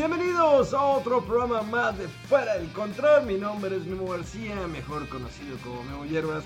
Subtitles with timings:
[0.00, 3.26] Bienvenidos a otro programa más de Fuera del Control.
[3.26, 6.42] Mi nombre es Memo García, mejor conocido como Memo Hierbas.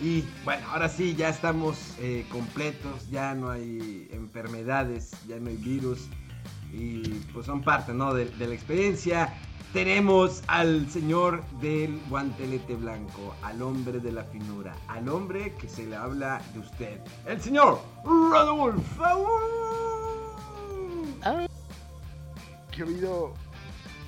[0.00, 5.56] Y bueno, ahora sí, ya estamos eh, completos, ya no hay enfermedades, ya no hay
[5.56, 6.06] virus.
[6.72, 7.00] Y
[7.32, 8.14] pues son parte ¿no?
[8.14, 9.34] de, la experiencia.
[9.72, 15.84] Tenemos al señor del guantelete blanco, al hombre de la finura, al hombre que se
[15.84, 19.02] le habla de usted, el señor Rodolfo.
[22.74, 23.34] ¿Qué ha habido?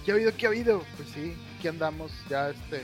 [0.04, 0.36] ¿Qué ha habido?
[0.36, 0.82] ¿Qué ha habido?
[0.96, 2.82] Pues sí, aquí andamos ya este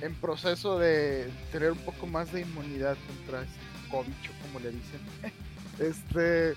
[0.00, 3.58] en proceso de tener un poco más de inmunidad contra este
[3.90, 5.00] cobicho, como le dicen.
[5.80, 6.54] Este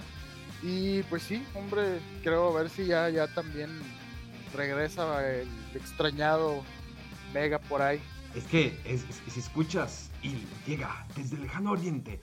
[0.62, 3.70] y pues sí, hombre, creo a ver si ya ya también
[4.56, 6.64] regresa el extrañado
[7.34, 8.00] Mega por ahí.
[8.36, 10.36] Es que es- si escuchas y
[10.68, 12.20] llega desde el lejano oriente,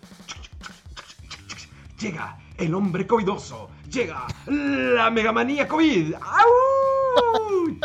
[1.98, 6.14] llega el hombre covidoso, llega la megamanía COVID.
[6.14, 7.78] ¡Au!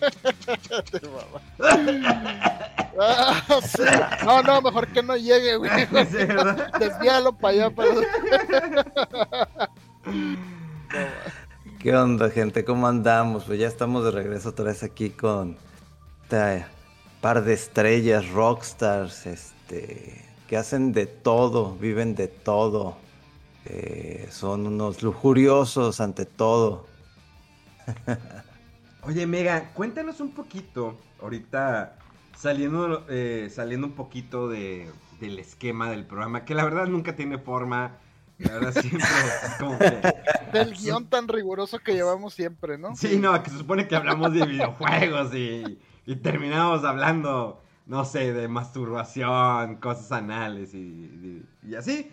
[2.98, 3.42] Ah.
[4.24, 5.70] No, no, mejor que no llegue, güey.
[6.78, 7.90] Desvíalo para allá, para
[11.78, 12.64] ¿Qué onda, gente?
[12.64, 13.44] ¿Cómo andamos?
[13.44, 15.56] Pues ya estamos de regreso otra vez aquí con
[17.20, 22.96] par de estrellas, rockstars, este, que hacen de todo, viven de todo,
[23.64, 26.86] eh, son unos lujuriosos ante todo.
[29.02, 31.98] Oye, Mega, cuéntanos un poquito, ahorita
[32.36, 34.90] saliendo, eh, saliendo un poquito de,
[35.20, 37.98] del esquema del programa, que la verdad nunca tiene forma,
[38.38, 40.00] la verdad siempre es como que...
[40.52, 42.94] Del guion tan riguroso que llevamos siempre, ¿no?
[42.94, 48.32] Sí, no, que se supone que hablamos de videojuegos y, y terminamos hablando, no sé,
[48.32, 52.10] de masturbación, cosas anales y, y- así.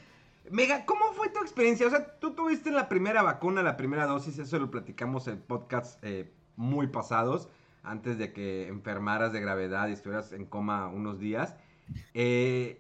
[0.52, 1.88] Mega, ¿cómo fue tu experiencia?
[1.88, 6.04] O sea, tú tuviste la primera vacuna, la primera dosis, eso lo platicamos en podcast
[6.04, 7.50] eh, muy pasados,
[7.82, 11.56] antes de que enfermaras de gravedad y estuvieras en coma unos días.
[12.14, 12.80] Eh,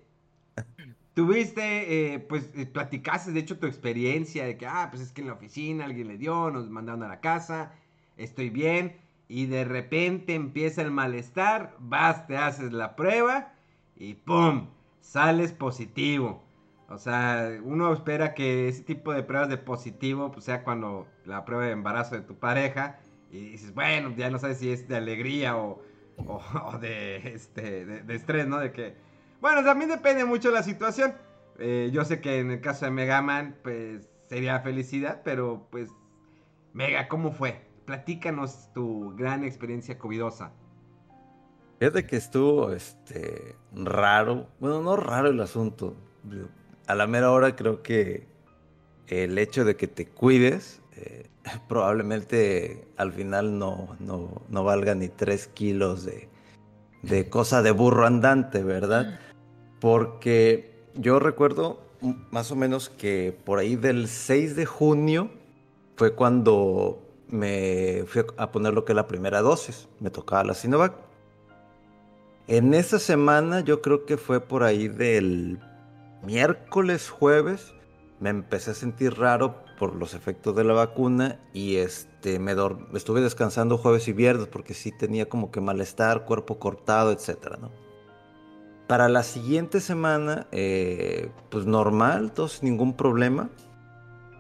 [1.13, 5.21] Tuviste, eh, pues, eh, platicaste de hecho tu experiencia de que, ah, pues es que
[5.21, 7.73] en la oficina alguien le dio, nos mandaron a la casa,
[8.17, 8.97] estoy bien,
[9.33, 13.51] y de repente empieza el malestar, vas, te haces la prueba
[13.95, 14.67] y ¡pum!
[15.01, 16.43] Sales positivo.
[16.87, 21.45] O sea, uno espera que ese tipo de pruebas de positivo, pues sea cuando la
[21.45, 22.99] prueba de embarazo de tu pareja,
[23.31, 25.81] y dices, bueno, ya no sabes si es de alegría o,
[26.27, 28.59] o, de, este, de estrés, ¿no?
[28.59, 28.95] De que,
[29.41, 31.15] bueno, también depende mucho de la situación.
[31.57, 35.89] Eh, yo sé que en el caso de Mega Man, pues sería felicidad, pero pues,
[36.71, 37.72] Mega, ¿cómo fue?
[37.85, 40.51] Platícanos tu gran experiencia covidosa.
[41.79, 45.95] Fíjate que estuvo, este, raro, bueno, no raro el asunto,
[46.87, 48.27] a la mera hora creo que
[49.07, 51.27] el hecho de que te cuides eh,
[51.67, 56.29] probablemente al final no, no, no valga ni tres kilos de,
[57.01, 59.19] de cosa de burro andante, ¿verdad?
[59.79, 61.81] Porque yo recuerdo
[62.31, 65.29] más o menos que por ahí del 6 de junio
[65.95, 67.02] fue cuando
[67.33, 70.93] me fui a poner lo que es la primera dosis, me tocaba la Sinovac.
[72.47, 75.59] En esa semana yo creo que fue por ahí del
[76.23, 77.73] miércoles, jueves,
[78.19, 82.55] me empecé a sentir raro por los efectos de la vacuna y este me
[82.93, 87.71] estuve descansando jueves y viernes porque sí tenía como que malestar, cuerpo cortado, etcétera, ¿no?
[88.87, 93.49] Para la siguiente semana, eh, pues normal, todo sin ningún problema.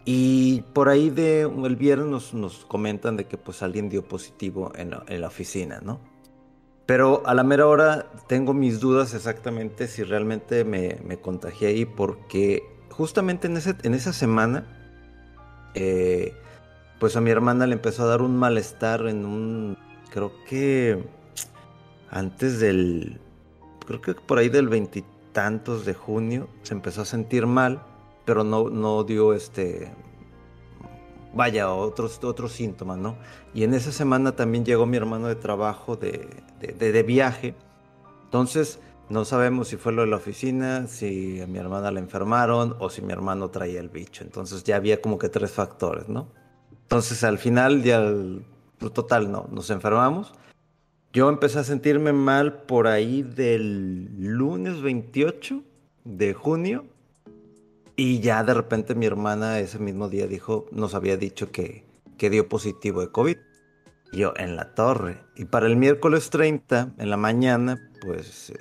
[0.05, 4.91] Y por ahí de el viernes nos, comentan de que pues alguien dio positivo en
[4.91, 5.99] la, en oficina, ¿no?
[6.85, 12.63] Pero a la mera hora tengo mis dudas exactamente si realmente me, contagié ahí porque
[12.89, 14.65] justamente en, esa semana,
[15.75, 16.33] eh,
[16.99, 19.77] pues a mi hermana le empezó a dar un malestar en un,
[20.09, 21.01] creo que
[22.09, 23.21] antes del,
[23.87, 27.81] creo que por ahí del 23 tantos de junio se empezó a sentir mal,
[28.25, 29.91] pero no, no dio este,
[31.33, 33.17] vaya, otros, otros síntomas, ¿no?
[33.53, 36.29] Y en esa semana también llegó mi hermano de trabajo de,
[36.59, 37.55] de, viaje.
[38.25, 38.79] Entonces,
[39.09, 42.89] no sabemos si fue lo de la oficina, si a mi hermana la enfermaron o
[42.89, 44.23] si mi hermano traía el bicho.
[44.23, 46.27] Entonces ya había como que tres factores, ¿no?
[46.83, 48.01] Entonces al final ya,
[48.77, 50.33] pues, total, no, nos enfermamos.
[51.11, 55.61] Yo empecé a sentirme mal por ahí del lunes 28
[56.05, 56.85] de junio
[57.95, 61.85] y ya de repente mi hermana ese mismo día dijo, nos había dicho que,
[62.17, 63.37] que dio positivo de COVID.
[64.11, 65.17] Yo en la torre.
[65.35, 68.55] Y para el miércoles 30, en la mañana, pues eh,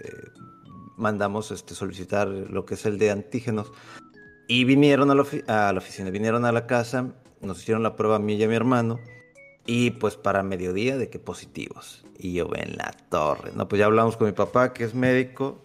[0.96, 3.70] mandamos este, solicitar lo que es el de antígenos.
[4.48, 8.16] Y vinieron a la, a la, oficina, vinieron a la casa, nos hicieron la prueba
[8.16, 8.98] a mí y a mi hermano.
[9.64, 12.04] Y pues para mediodía de que positivos.
[12.18, 13.52] Y yo en la torre.
[13.54, 15.62] No, pues ya hablamos con mi papá, que es médico.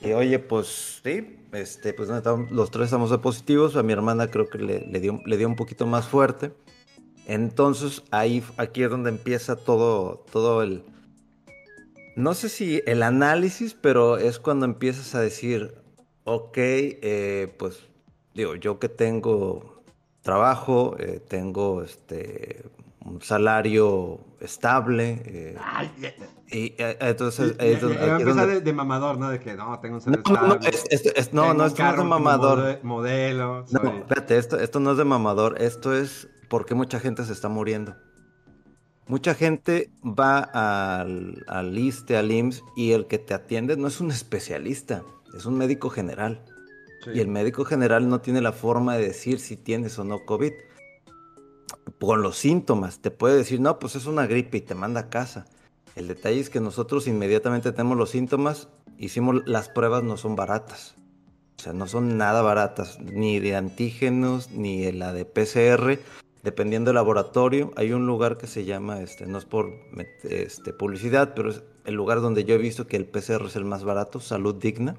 [0.00, 2.08] Y oye, pues sí, este, pues
[2.50, 5.56] los tres estamos de positivos, a mi hermana creo que le, dio, le dio un
[5.56, 6.52] poquito más fuerte.
[7.26, 10.84] Entonces ahí, aquí es donde empieza todo, todo el,
[12.16, 15.74] no sé si el análisis, pero es cuando empiezas a decir,
[16.24, 17.80] ok, eh, pues
[18.34, 19.82] digo, yo que tengo
[20.22, 22.64] trabajo, eh, tengo este,
[23.04, 25.22] un salario estable.
[25.24, 25.56] Eh,
[26.50, 27.54] y eh, entonces.
[27.58, 29.30] Eh, empezar de, mamador, ¿no?
[29.30, 30.48] De que no, tengo un salario estable.
[30.48, 32.80] No, es, no, no, esto no es de mamador.
[32.82, 33.64] Modelo.
[33.70, 35.60] No, espérate, esto, esto no es de mamador.
[35.60, 37.96] Esto es porque mucha gente se está muriendo.
[39.06, 44.00] Mucha gente va al, al ISTE, al IMSS, y el que te atiende no es
[44.00, 45.02] un especialista,
[45.36, 46.42] es un médico general.
[47.12, 50.52] Y el médico general no tiene la forma de decir si tienes o no COVID
[52.04, 53.00] con los síntomas.
[53.00, 55.46] Te puede decir, no, pues es una gripe y te manda a casa.
[55.96, 58.68] El detalle es que nosotros inmediatamente tenemos los síntomas,
[58.98, 60.96] hicimos las pruebas, no son baratas.
[61.58, 65.98] O sea, no son nada baratas, ni de antígenos, ni la de PCR.
[66.42, 69.72] Dependiendo del laboratorio, hay un lugar que se llama, este, no es por
[70.24, 73.64] este, publicidad, pero es el lugar donde yo he visto que el PCR es el
[73.64, 74.96] más barato, Salud Digna,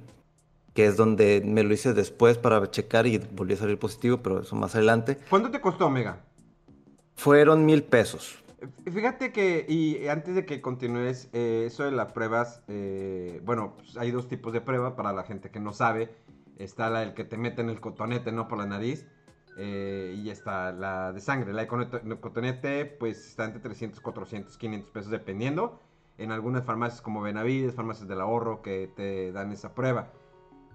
[0.73, 4.41] que es donde me lo hice después para checar y volví a salir positivo, pero
[4.41, 5.19] eso más adelante.
[5.29, 6.23] ¿Cuánto te costó, Omega?
[7.15, 8.43] Fueron mil pesos.
[8.91, 13.97] Fíjate que, y antes de que continúes, eh, eso de las pruebas, eh, bueno, pues
[13.97, 16.15] hay dos tipos de pruebas para la gente que no sabe.
[16.57, 18.47] Está la del que te mete en el cotonete, ¿no?
[18.47, 19.05] Por la nariz.
[19.57, 21.53] Eh, y está la de sangre.
[21.53, 21.67] La de
[22.19, 25.79] cotonete, pues está entre 300, 400, 500 pesos dependiendo.
[26.17, 30.11] En algunas farmacias como Benavides, farmacias del ahorro, que te dan esa prueba.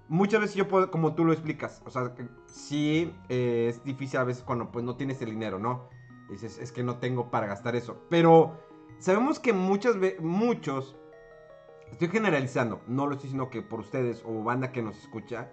[0.09, 2.13] Muchas veces yo puedo, como tú lo explicas, o sea,
[2.47, 5.89] sí es difícil a veces cuando pues no tienes el dinero, ¿no?
[6.31, 8.05] Es que no tengo para gastar eso.
[8.09, 8.59] Pero
[8.99, 10.97] sabemos que muchas muchos,
[11.91, 15.51] estoy generalizando, no lo estoy diciendo que por ustedes o banda que nos escucha,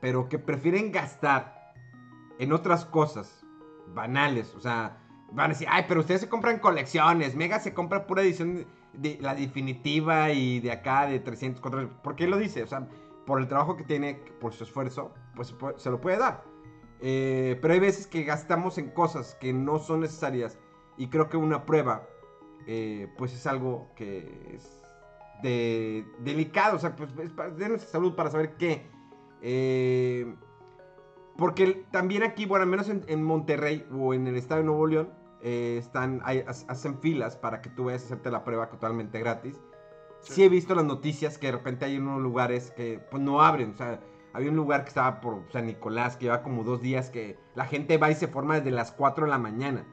[0.00, 1.74] pero que prefieren gastar
[2.38, 3.44] en otras cosas
[3.88, 4.54] banales.
[4.54, 4.98] O sea,
[5.32, 7.34] van a decir, ay, pero ustedes se compran colecciones.
[7.34, 12.00] Mega se compra pura edición de la definitiva y de acá de 300, 400.
[12.02, 12.62] ¿Por qué lo dice?
[12.62, 12.88] O sea,
[13.26, 16.51] por el trabajo que tiene, por su esfuerzo, pues se lo puede dar.
[17.04, 20.58] Eh, pero hay veces que gastamos en cosas que no son necesarias.
[20.96, 22.06] Y creo que una prueba,
[22.66, 24.82] eh, pues es algo que es
[25.42, 26.76] de, delicado.
[26.76, 28.86] O sea, pues es de nuestra salud para saber qué.
[29.42, 30.32] Eh,
[31.36, 35.12] porque también aquí, bueno, al menos en, Monterrey o en el estado de Nuevo León,
[35.42, 39.60] están, hacen filas para que tú vayas a hacerte la prueba totalmente gratis.
[40.20, 40.44] Sí.
[40.44, 43.72] he visto las noticias que de repente hay unos lugares que pues no abren.
[43.72, 43.98] O sea,
[44.32, 47.66] había un lugar que estaba por San Nicolás que lleva como dos días que la
[47.66, 49.84] gente va y se forma desde las 4 de la mañana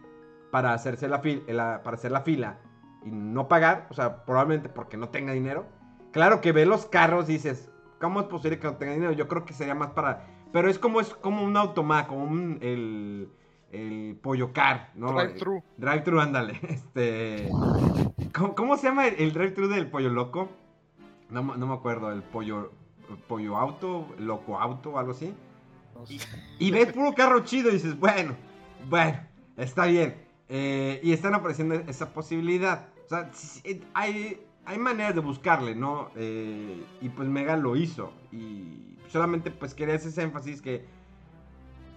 [0.51, 2.59] para, hacerse la, fila, para hacer la fila
[3.03, 5.65] y no pagar, o sea, probablemente porque no tenga dinero.
[6.11, 7.69] Claro que ve los carros y dices,
[7.99, 9.11] ¿cómo es posible que no tenga dinero?
[9.11, 10.25] Yo creo que sería más para...
[10.51, 13.29] Pero es como, es como un automa, como un, el,
[13.71, 15.13] el pollo car, ¿no?
[15.13, 15.63] Drive-thru.
[15.77, 16.59] Drive-thru, ándale.
[16.69, 17.49] Este,
[18.55, 20.49] ¿cómo, se llama el, drive-thru del pollo loco?
[21.29, 22.71] No, no me acuerdo, el pollo
[23.17, 25.33] pollo auto, loco auto, algo así.
[26.59, 28.35] y, ves puro carro chido y dices, bueno,
[28.89, 29.19] bueno,
[29.57, 30.15] está bien.
[30.47, 32.87] Eh, y están apareciendo esa posibilidad.
[33.05, 33.31] O sea,
[33.63, 36.09] eh, hay, hay maneras de buscarle, ¿no?
[36.15, 38.11] Eh, y pues Mega lo hizo.
[38.31, 40.85] Y solamente pues quería hacer ese énfasis que,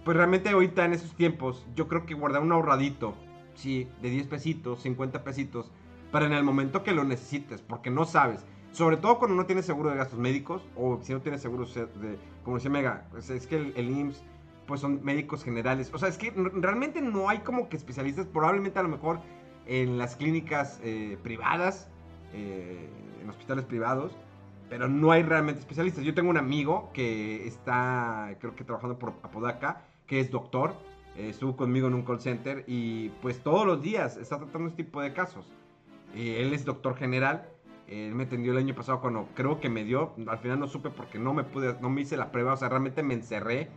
[0.03, 3.15] pues realmente ahorita en esos tiempos, yo creo que guardar un ahorradito,
[3.55, 5.71] sí, de 10 pesitos, 50 pesitos,
[6.11, 8.45] para en el momento que lo necesites, porque no sabes.
[8.73, 12.17] Sobre todo cuando no tienes seguro de gastos médicos o si no tienes seguro de,
[12.43, 14.23] como decía Mega, pues, es que el, IMSS
[14.65, 15.91] pues son médicos generales.
[15.93, 19.19] O sea, es que realmente no hay como que especialistas, probablemente a lo mejor
[19.67, 21.87] en las clínicas eh, privadas,
[22.33, 22.89] eh,
[23.21, 24.17] en hospitales privados,
[24.69, 26.03] pero no hay realmente especialistas.
[26.03, 30.73] Yo tengo un amigo que está, creo que trabajando por Apodaca, que es doctor,
[31.15, 34.83] eh, estuvo conmigo en un call center y pues todos los días está tratando este
[34.83, 35.45] tipo de casos.
[36.15, 37.52] Él es doctor general,
[37.93, 40.89] él me atendió el año pasado cuando creo que me dio, al final no supe
[40.89, 43.69] porque no me pude, no me hice la prueba, o sea, realmente me encerré,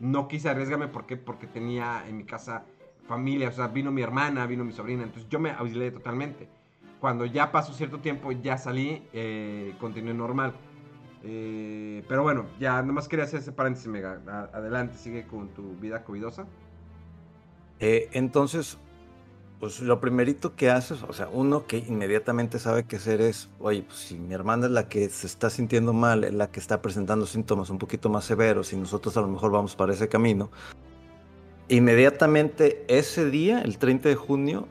[0.00, 2.64] no quise arriesgarme porque, porque tenía en mi casa
[3.06, 6.48] familia, o sea, vino mi hermana, vino mi sobrina, entonces yo me aislé totalmente.
[7.00, 10.52] Cuando ya pasó cierto tiempo, ya salí, eh, continué normal.
[11.22, 14.20] Eh, pero bueno, ya nomás quería hacer ese paréntesis, Mega.
[14.52, 16.46] adelante, sigue con tu vida covidosa.
[17.78, 18.78] Eh, entonces,
[19.60, 23.82] pues lo primerito que haces, o sea, uno que inmediatamente sabe qué hacer es, oye,
[23.82, 26.80] pues si mi hermana es la que se está sintiendo mal, es la que está
[26.80, 30.50] presentando síntomas un poquito más severos y nosotros a lo mejor vamos para ese camino,
[31.68, 34.66] inmediatamente ese día, el 30 de junio,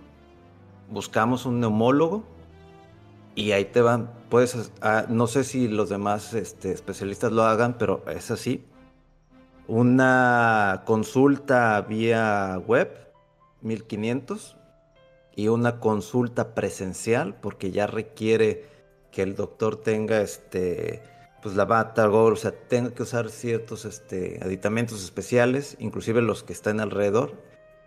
[0.89, 2.24] buscamos un neumólogo
[3.36, 4.72] y ahí te van, puedes,
[5.08, 8.65] no sé si los demás este, especialistas lo hagan, pero es así.
[9.67, 12.89] Una consulta vía web,
[13.62, 14.58] 1500,
[15.39, 18.65] y una consulta presencial, porque ya requiere
[19.10, 21.01] que el doctor tenga este,
[21.41, 26.51] pues la bata, o sea, tenga que usar ciertos este, aditamentos especiales, inclusive los que
[26.51, 27.41] están alrededor,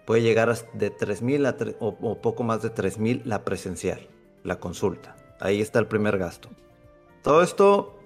[0.07, 4.09] puede llegar de 3.000 o, o, poco más de 3.000 la presencial,
[4.45, 5.15] la consulta.
[5.39, 6.49] Ahí está el primer gasto.
[7.23, 7.99] Todo esto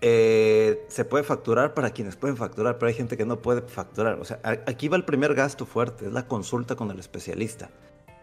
[0.00, 4.18] eh, se puede facturar para quienes pueden facturar, pero hay gente que no puede facturar.
[4.18, 7.68] O sea, aquí va el primer gasto fuerte, es la consulta con el especialista,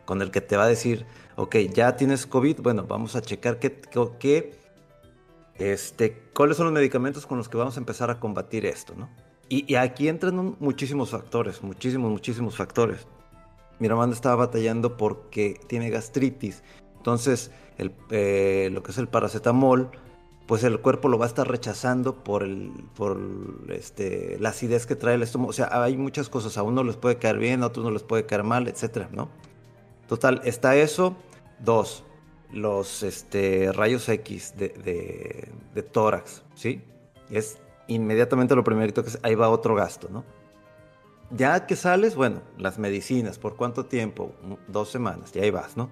[0.08, 3.60] con el que te va a decir, ok, ya tienes COVID, bueno, vamos a checar
[3.60, 3.82] qué,
[4.18, 4.58] qué,
[5.56, 9.10] este, cuáles son los medicamentos con los que vamos a empezar a combatir esto, ¿no?
[9.50, 13.06] Y, aquí entran muchísimos factores, muchísimos, muchísimos factores.
[13.80, 16.64] Mi hermano estaba batallando porque tiene gastritis.
[16.96, 19.90] Entonces, el, eh, lo que es el paracetamol,
[20.48, 23.20] pues el cuerpo lo va a estar rechazando por, el, por
[23.70, 25.50] este, la acidez que trae el estómago.
[25.50, 26.58] O sea, hay muchas cosas.
[26.58, 29.30] A uno les puede caer bien, a otros no les puede caer mal, etcétera, ¿no?
[30.08, 31.16] Total, está eso.
[31.60, 32.04] Dos,
[32.52, 36.82] los este, rayos X de, de tórax, ¿sí?
[37.30, 40.24] Es inmediatamente lo primerito que ahí va otro gasto, ¿no?
[41.32, 44.34] Ya que sales, bueno, las medicinas, ¿por cuánto tiempo?
[44.68, 45.90] Dos semanas, y ahí vas, ¿no?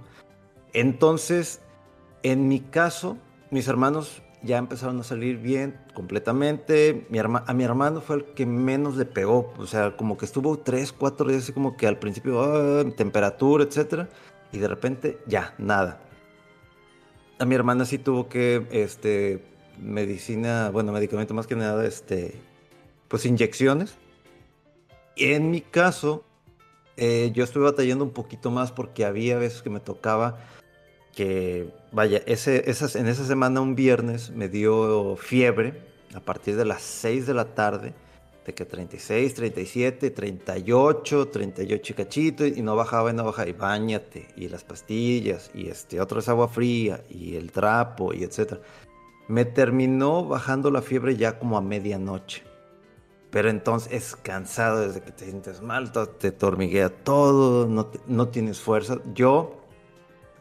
[0.72, 1.62] Entonces,
[2.24, 3.18] en mi caso,
[3.52, 7.06] mis hermanos ya empezaron a salir bien completamente.
[7.10, 9.54] Mi a mi hermano fue el que menos le pegó.
[9.58, 13.64] O sea, como que estuvo tres, cuatro días así como que al principio, ah, temperatura,
[13.64, 14.10] etcétera.
[14.52, 16.02] Y de repente, ya, nada.
[17.40, 19.44] A mi hermana sí tuvo que, este,
[19.80, 22.40] medicina, bueno, medicamento más que nada, este,
[23.08, 23.96] pues inyecciones.
[25.16, 26.24] Y en mi caso,
[26.98, 30.38] eh, yo estuve batallando un poquito más porque había veces que me tocaba
[31.16, 35.82] que, vaya, ese, esas, en esa semana, un viernes, me dio fiebre
[36.14, 37.94] a partir de las 6 de la tarde,
[38.46, 43.54] de que 36, 37, 38, 38 y cachito, y no bajaba y no bajaba, y
[43.54, 48.62] bañate, y las pastillas, y este, otra es agua fría, y el trapo, y etcétera.
[49.28, 52.44] Me terminó bajando la fiebre ya como a medianoche.
[53.32, 58.60] Pero entonces es cansado desde que te sientes mal, te tormiguea todo, no, no tienes
[58.62, 59.00] fuerza.
[59.14, 59.65] Yo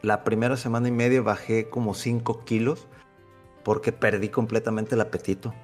[0.04, 2.86] la primera semana y media bajé como 5 kilos
[3.64, 5.54] porque perdí completamente el apetito.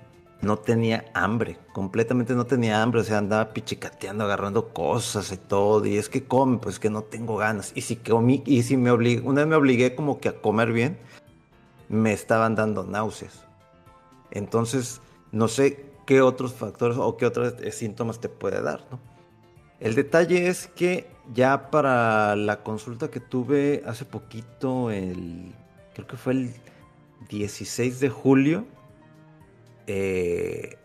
[0.41, 5.85] No tenía hambre, completamente no tenía hambre, o sea, andaba pichicateando, agarrando cosas y todo,
[5.85, 7.73] y es que come, pues que no tengo ganas.
[7.75, 10.73] Y si comí, y si me obligué, una vez me obligué como que a comer
[10.73, 10.99] bien,
[11.91, 13.45] me estaban dando náuseas.
[14.31, 19.10] Entonces, no sé qué otros factores o qué otros síntomas te puede dar, ¿no?
[19.81, 25.55] El detalle es que ya para la consulta que tuve hace poquito, el,
[25.95, 26.51] creo que fue el
[27.31, 28.67] 16 de julio,
[29.87, 30.77] eh,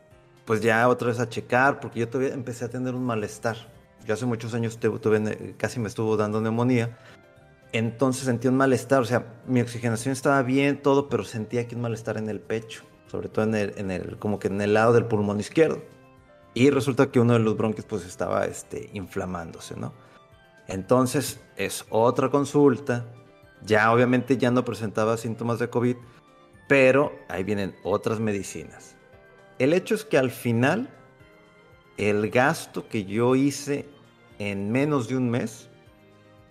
[0.45, 3.57] pues ya otra vez a checar, porque yo todavía empecé a tener un malestar.
[4.05, 6.97] Yo hace muchos años tuve, casi me estuvo dando neumonía.
[7.73, 11.81] Entonces sentí un malestar, o sea, mi oxigenación estaba bien, todo, pero sentía aquí un
[11.81, 14.93] malestar en el pecho, sobre todo en el, en el, como que en el lado
[14.93, 15.81] del pulmón izquierdo.
[16.55, 19.93] Y resulta que uno de los bronquios pues estaba este, inflamándose, ¿no?
[20.67, 23.05] Entonces es otra consulta.
[23.63, 25.97] Ya obviamente ya no presentaba síntomas de COVID,
[26.69, 28.95] pero ahí vienen otras medicinas.
[29.59, 30.89] El hecho es que al final
[31.97, 33.87] el gasto que yo hice
[34.39, 35.69] en menos de un mes,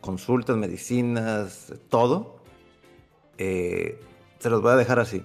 [0.02, 2.40] consultas, medicinas, todo,
[3.38, 3.98] eh,
[4.38, 5.24] se los voy a dejar así.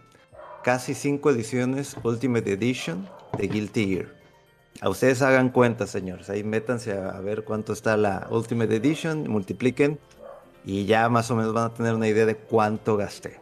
[0.63, 4.18] Casi cinco ediciones Ultimate Edition de Guilty Gear.
[4.81, 6.29] A ustedes hagan cuenta, señores.
[6.29, 9.99] Ahí métanse a ver cuánto está la Ultimate Edition, multipliquen
[10.65, 13.41] y ya más o menos van a tener una idea de cuánto gasté.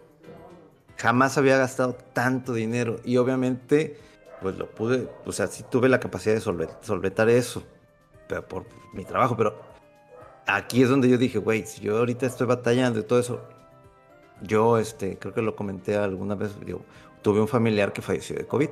[0.97, 3.99] jamás había gastado tanto dinero y obviamente
[4.41, 7.63] pues lo pude, o sea, sí tuve la capacidad de solventar eso,
[8.27, 9.59] pero por mi trabajo, pero
[10.47, 13.41] aquí es donde yo dije, güey, si yo ahorita estoy batallando y todo eso,
[14.41, 16.81] yo, este, creo que lo comenté alguna vez, digo,
[17.21, 18.69] tuve un familiar que falleció de COVID,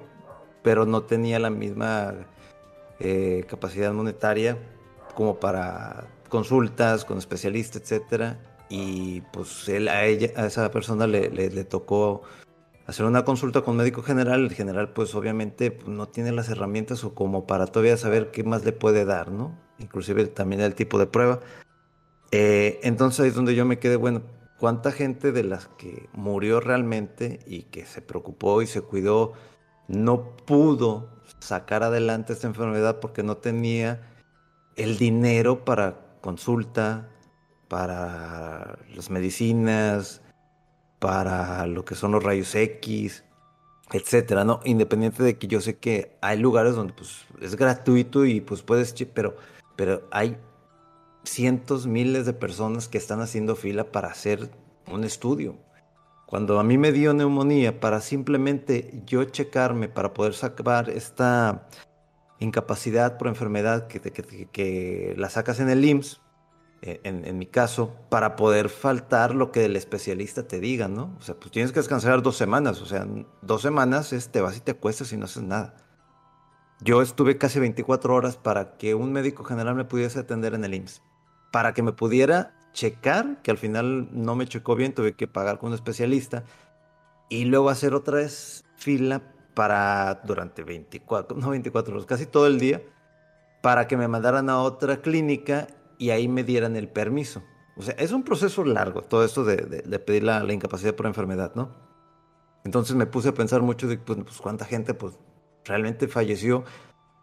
[0.61, 2.13] pero no tenía la misma
[2.99, 4.57] eh, capacidad monetaria
[5.15, 8.39] como para consultas con especialistas, etcétera.
[8.69, 12.23] Y pues él, a ella, a esa persona le, le, tocó
[12.87, 14.45] hacer una consulta con médico general.
[14.45, 18.43] El general, pues obviamente pues, no tiene las herramientas o como para todavía saber qué
[18.43, 19.57] más le puede dar, ¿no?
[19.79, 21.39] Inclusive también el tipo de prueba.
[22.31, 24.23] Eh, entonces ahí es donde yo me quedé, bueno,
[24.59, 29.33] ¿cuánta gente de las que murió realmente y que se preocupó y se cuidó
[29.87, 31.14] no pudo
[31.45, 34.01] sacar adelante esta enfermedad porque no tenía
[34.75, 37.09] el dinero para consulta,
[37.67, 40.21] para las medicinas,
[40.99, 43.23] para lo que son los rayos X,
[43.91, 44.59] etcétera, ¿no?
[44.65, 48.93] Independiente de que yo sé que hay lugares donde pues es gratuito y pues puedes,
[49.13, 49.37] pero,
[49.75, 50.37] pero hay
[51.23, 54.49] cientos, miles de personas que están haciendo fila para hacer
[54.91, 55.57] un estudio.
[56.35, 61.69] Cuando a mí me dio neumonía, para simplemente yo checarme, para poder sacar esta
[62.39, 66.19] incapacidad por enfermedad que, que, la sacas en el IMSS,
[66.81, 71.15] eh, en, mi caso, para poder faltar lo que el especialista te diga, ¿no?
[71.17, 73.07] O sea, pues tienes que descansar dos semanas, o sea,
[73.41, 75.77] dos semanas es, te vas y te acuestas y no haces nada.
[76.81, 80.73] Yo estuve casi 24 horas para que un médico general me pudiese atender en el
[80.73, 81.01] IMSS,
[81.53, 85.57] para que me pudiera checar, que al final no me checó bien, tuve que pagar
[85.57, 86.43] con un especialista
[87.29, 89.21] y luego hacer otra vez fila
[89.55, 92.83] para durante 24, no 24 horas, casi todo el día,
[93.63, 95.67] para que me mandaran a otra clínica
[95.97, 97.41] y ahí me dieran el permiso.
[97.77, 99.55] O sea, es un proceso largo todo esto de,
[99.99, 101.73] pedir la, incapacidad por enfermedad, ¿no?
[102.65, 105.17] Entonces me puse a pensar mucho de pues, pues, cuánta gente pues
[105.63, 106.65] realmente falleció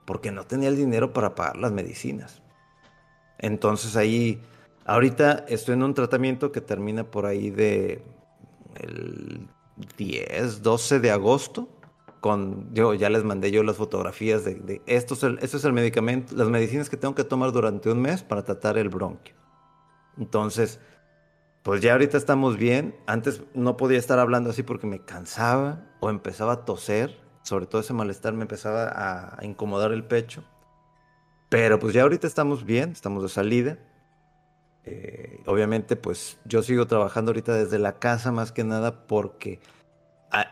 [0.06, 2.42] porque no tenía el dinero para pagar las medicinas.
[3.38, 4.40] Entonces ahí
[4.84, 8.02] Ahorita estoy en un tratamiento que termina por ahí de
[8.76, 9.48] el
[9.96, 11.68] 10, 12 de agosto.
[12.20, 15.72] Con, yo ya les mandé yo las fotografías de, esto, es el, esto es el
[15.72, 19.34] medicamento, las medicinas que tengo que tomar durante un mes para tratar el bronquio.
[20.16, 20.78] Entonces,
[21.62, 22.94] pues ya ahorita estamos bien.
[23.06, 27.18] Antes no podía estar hablando así porque me cansaba o empezaba a toser.
[27.42, 30.44] Sobre todo ese malestar me empezaba a incomodar el pecho.
[31.48, 33.78] Pero pues ya ahorita estamos bien, estamos de salida.
[34.84, 39.60] Eh, obviamente, pues yo sigo trabajando ahorita desde la casa más que nada porque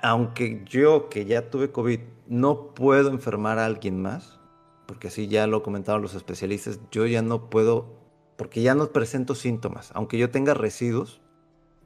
[0.03, 4.39] aunque yo que ya tuve COVID no puedo enfermar a alguien más,
[4.87, 7.97] porque así ya lo comentaron los especialistas, yo ya no puedo,
[8.37, 11.21] porque ya no presento síntomas, aunque yo tenga residuos,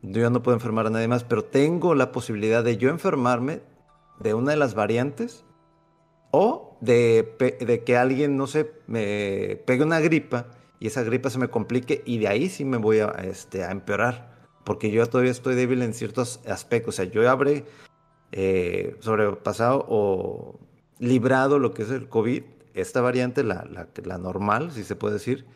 [0.03, 3.63] yo ya no puedo enfermar a nadie más, pero tengo la posibilidad de yo enfermarme
[4.19, 5.45] de una de las variantes
[6.33, 10.49] o de, de que alguien, no sé, me pegue una gripa
[10.85, 13.71] y esa gripa se me complique y de ahí sí me voy a, este, a
[13.71, 14.37] empeorar.
[14.65, 16.95] Porque yo todavía estoy débil en ciertos aspectos.
[16.95, 17.65] O sea, yo habré
[18.33, 20.61] eh, sobrepasado o
[20.99, 22.43] librado lo que es el COVID,
[22.75, 25.47] esta variante, la, la, la normal, si se puede decir.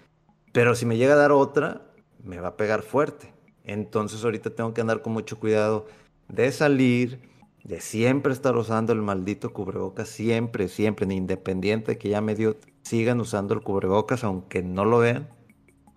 [0.53, 1.83] Pero si me llega a dar otra,
[2.25, 3.31] me va a pegar fuerte.
[3.65, 5.89] Entonces ahorita tengo que andar con mucho cuidado
[6.29, 7.21] de salir,
[7.69, 13.21] de siempre estar usando el maldito cubrebocas, siempre, siempre, independiente de que ya medio sigan
[13.21, 15.29] usando el cubrebocas, aunque no lo vean,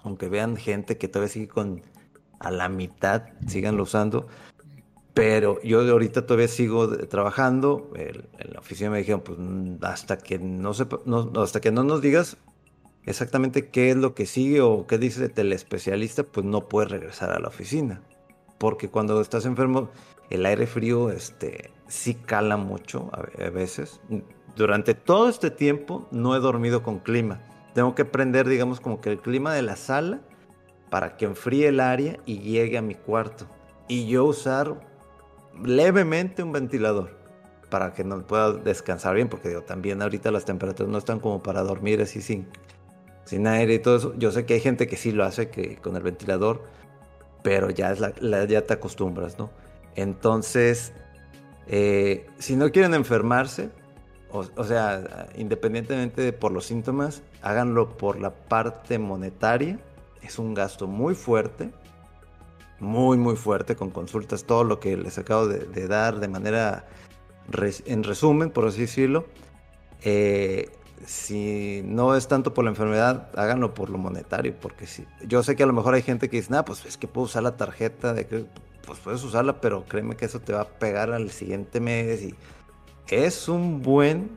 [0.03, 1.81] aunque vean gente que todavía sigue con
[2.39, 4.27] a la mitad, siganlo usando.
[5.13, 7.89] Pero yo ahorita todavía sigo trabajando.
[7.95, 9.39] en la oficina me dijeron, pues
[9.81, 10.99] hasta que no, sepa,
[11.37, 12.35] hasta que no nos digas
[13.05, 17.31] exactamente qué es lo que sigue o qué dice el especialista, pues no puedes regresar
[17.31, 18.01] a la oficina.
[18.57, 19.89] Porque cuando estás enfermo,
[20.31, 23.99] el aire frío este, sí cala mucho a, veces.
[24.55, 27.41] Durante todo este tiempo no he dormido con clima.
[27.73, 30.21] Tengo que prender, digamos, como que el clima de la sala
[30.89, 33.45] para que enfríe el área y llegue a mi cuarto.
[33.87, 34.75] Y yo usar
[35.63, 37.21] levemente un ventilador
[37.69, 41.41] para que no pueda descansar bien, porque digo, también ahorita las temperaturas no están como
[41.41, 42.47] para dormir así sin,
[43.25, 44.13] sin aire y todo eso.
[44.17, 46.63] Yo sé que hay gente que sí lo hace que con el ventilador,
[47.43, 49.49] pero ya, es la, ya te acostumbras, ¿no?
[49.95, 50.93] Entonces,
[51.67, 53.69] eh, si no quieren enfermarse,
[54.31, 59.77] o, sea, independientemente de por los síntomas, háganlo por la parte monetaria.
[60.21, 61.71] Es un gasto muy fuerte,
[62.79, 66.85] muy, muy fuerte, con consultas, todo lo que les acabo de, dar de manera,
[67.85, 69.25] en resumen, por así decirlo.
[70.01, 70.69] Eh,
[71.05, 75.55] si no es tanto por la enfermedad, háganlo por lo monetario, porque si, yo sé
[75.55, 77.57] que a lo mejor hay gente que dice, nah, pues es que puedo usar la
[77.57, 78.27] tarjeta de
[78.91, 82.35] pues puedes usarla, pero créeme que eso te va a pegar al siguiente mes y
[83.09, 84.31] es un buen...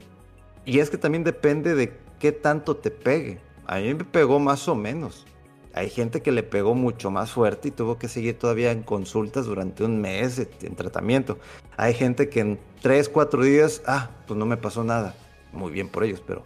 [0.64, 3.40] Y es que también depende de qué tanto te pegue.
[3.66, 5.26] A mí me pegó más o menos.
[5.74, 9.46] Hay gente que le pegó mucho más fuerte y tuvo que seguir todavía en consultas
[9.46, 11.40] durante un mes en tratamiento.
[11.76, 15.16] Hay gente que en 3, 4 días, ah, pues no me pasó nada.
[15.52, 16.44] Muy bien por ellos, pero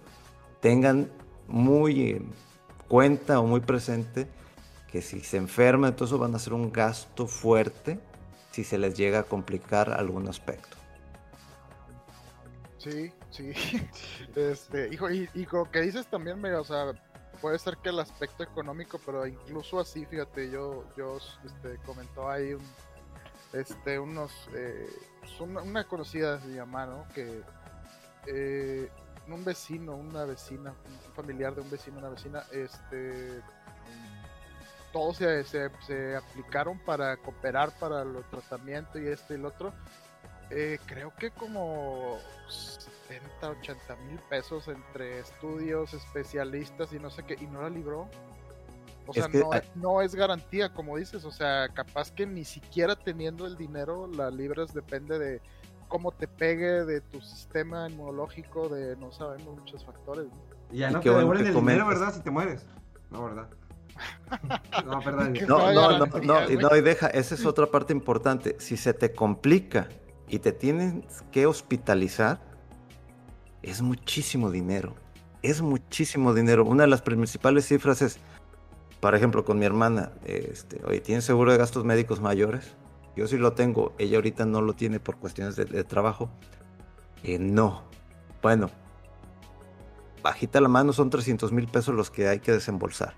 [0.60, 1.10] tengan
[1.46, 2.30] muy en
[2.88, 4.28] cuenta o muy presente
[4.90, 8.00] que si se enferma, entonces van a ser un gasto fuerte
[8.50, 10.76] si se les llega a complicar algún aspecto.
[12.78, 13.52] Sí, sí.
[14.34, 16.92] Este, hijo, y, y como que dices también, o sea,
[17.40, 22.56] puede ser que el aspecto económico, pero incluso así, fíjate, yo, yo este, comentó ahí
[23.52, 24.88] este, unos, eh,
[25.20, 27.42] pues una, conocida de mi mamá, Que
[28.26, 28.88] eh,
[29.26, 33.40] un vecino, una vecina, un familiar de un vecino, una vecina, este,
[34.98, 39.72] todos se, se, aplicaron para cooperar para el tratamiento y este y el otro.
[40.50, 47.36] Eh, creo que como 70, 80 mil pesos entre estudios, especialistas y no sé qué,
[47.40, 48.08] y no la libró.
[49.06, 53.46] O sea, no, no, es garantía, como dices, o sea, capaz que ni siquiera teniendo
[53.46, 55.40] el dinero la libras depende de
[55.86, 60.26] cómo te pegue, de tu sistema inmunológico, de no sabemos muchos factores.
[60.72, 62.12] Y ya no te devuelven el dinero, ¿verdad?
[62.12, 62.66] Si te mueres.
[63.10, 63.48] No, ¿verdad?
[64.84, 65.34] No, perdón.
[65.46, 68.56] No, no, no, no, y, no, y deja, esa es otra parte importante.
[68.58, 69.88] Si se te complica
[70.28, 72.40] y te tienes que hospitalizar,
[73.62, 74.94] es muchísimo dinero.
[75.42, 76.64] Es muchísimo dinero.
[76.64, 78.18] Una de las principales cifras es,
[79.00, 82.76] por ejemplo, con mi hermana, este, oye, ¿tiene seguro de gastos médicos mayores?
[83.16, 86.30] Yo sí lo tengo, ella ahorita no lo tiene por cuestiones de, trabajo.
[87.24, 87.82] Eh, no.
[88.42, 88.70] Bueno,
[90.22, 93.14] bajita la mano son 300 mil pesos los que hay que desembolsar.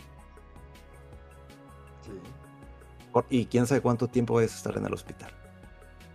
[3.28, 5.30] Y quién sabe cuánto tiempo vas a estar en el hospital.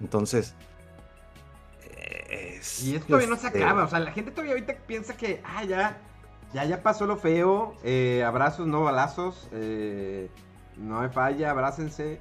[0.01, 0.55] Entonces,
[2.83, 5.41] y esto todavía no se este acaba, o sea, la gente todavía ahorita piensa que,
[5.45, 5.97] ah, ya,
[6.53, 10.29] ya, ya pasó lo feo, eh, abrazos, no balazos, eh,
[10.77, 12.19] no me falla, abrácense.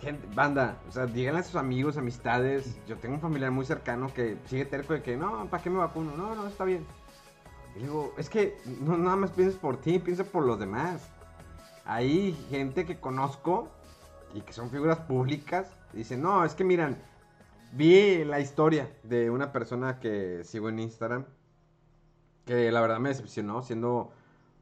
[0.00, 2.78] Gente, banda, o sea, díganle a sus amigos, amistades.
[2.86, 5.76] Yo tengo un familiar muy cercano que sigue terco de que, no, ¿para qué me
[5.76, 6.16] vacuno?
[6.16, 6.86] No, no, está bien.
[7.76, 11.02] Y digo, es que no nada más pienses por ti, piensa por los demás.
[11.84, 13.68] Hay gente que conozco
[14.34, 15.70] y que son figuras públicas.
[15.92, 16.96] Dicen, no, es que miran,
[17.72, 21.24] Vi la historia de una persona que sigo en Instagram.
[22.44, 24.12] Que la verdad me decepcionó, siendo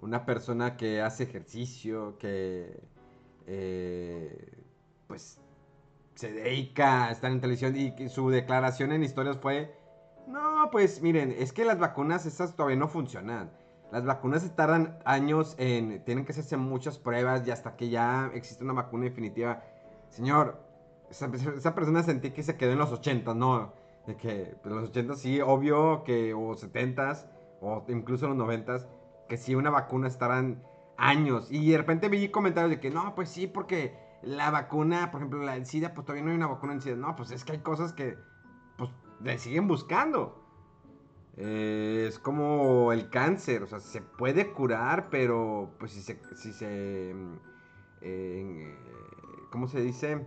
[0.01, 2.83] una persona que hace ejercicio, que
[3.47, 4.63] eh,
[5.07, 5.39] pues
[6.15, 9.75] se dedica a estar en televisión y su declaración en historias fue,
[10.27, 13.51] no, pues miren, es que las vacunas esas todavía no funcionan.
[13.91, 18.31] Las vacunas se tardan años en, tienen que hacerse muchas pruebas y hasta que ya
[18.35, 19.63] existe una vacuna definitiva.
[20.11, 20.61] Señor,
[21.11, 23.73] esa, persona sentí que se quedó en los 80, ¿no?
[24.07, 27.27] De que pues, los 80 sí, obvio que, o 70s,
[27.61, 28.87] o incluso los 90s,
[29.29, 30.63] que sí una vacuna estarán
[30.99, 31.49] años.
[31.51, 35.43] Y de repente vi comentarios de que no, pues sí, porque la vacuna, por ejemplo,
[35.43, 36.97] la del SIDA, pues todavía no hay una vacuna en SIDA.
[36.97, 38.19] No, pues es que hay cosas que,
[38.77, 40.38] pues, le siguen buscando.
[41.39, 46.53] Eh, es como el cáncer, o sea, se puede curar, pero pues si se, si
[46.53, 47.35] se, mm,
[48.03, 48.75] eh,
[49.51, 50.27] ¿cómo se dice?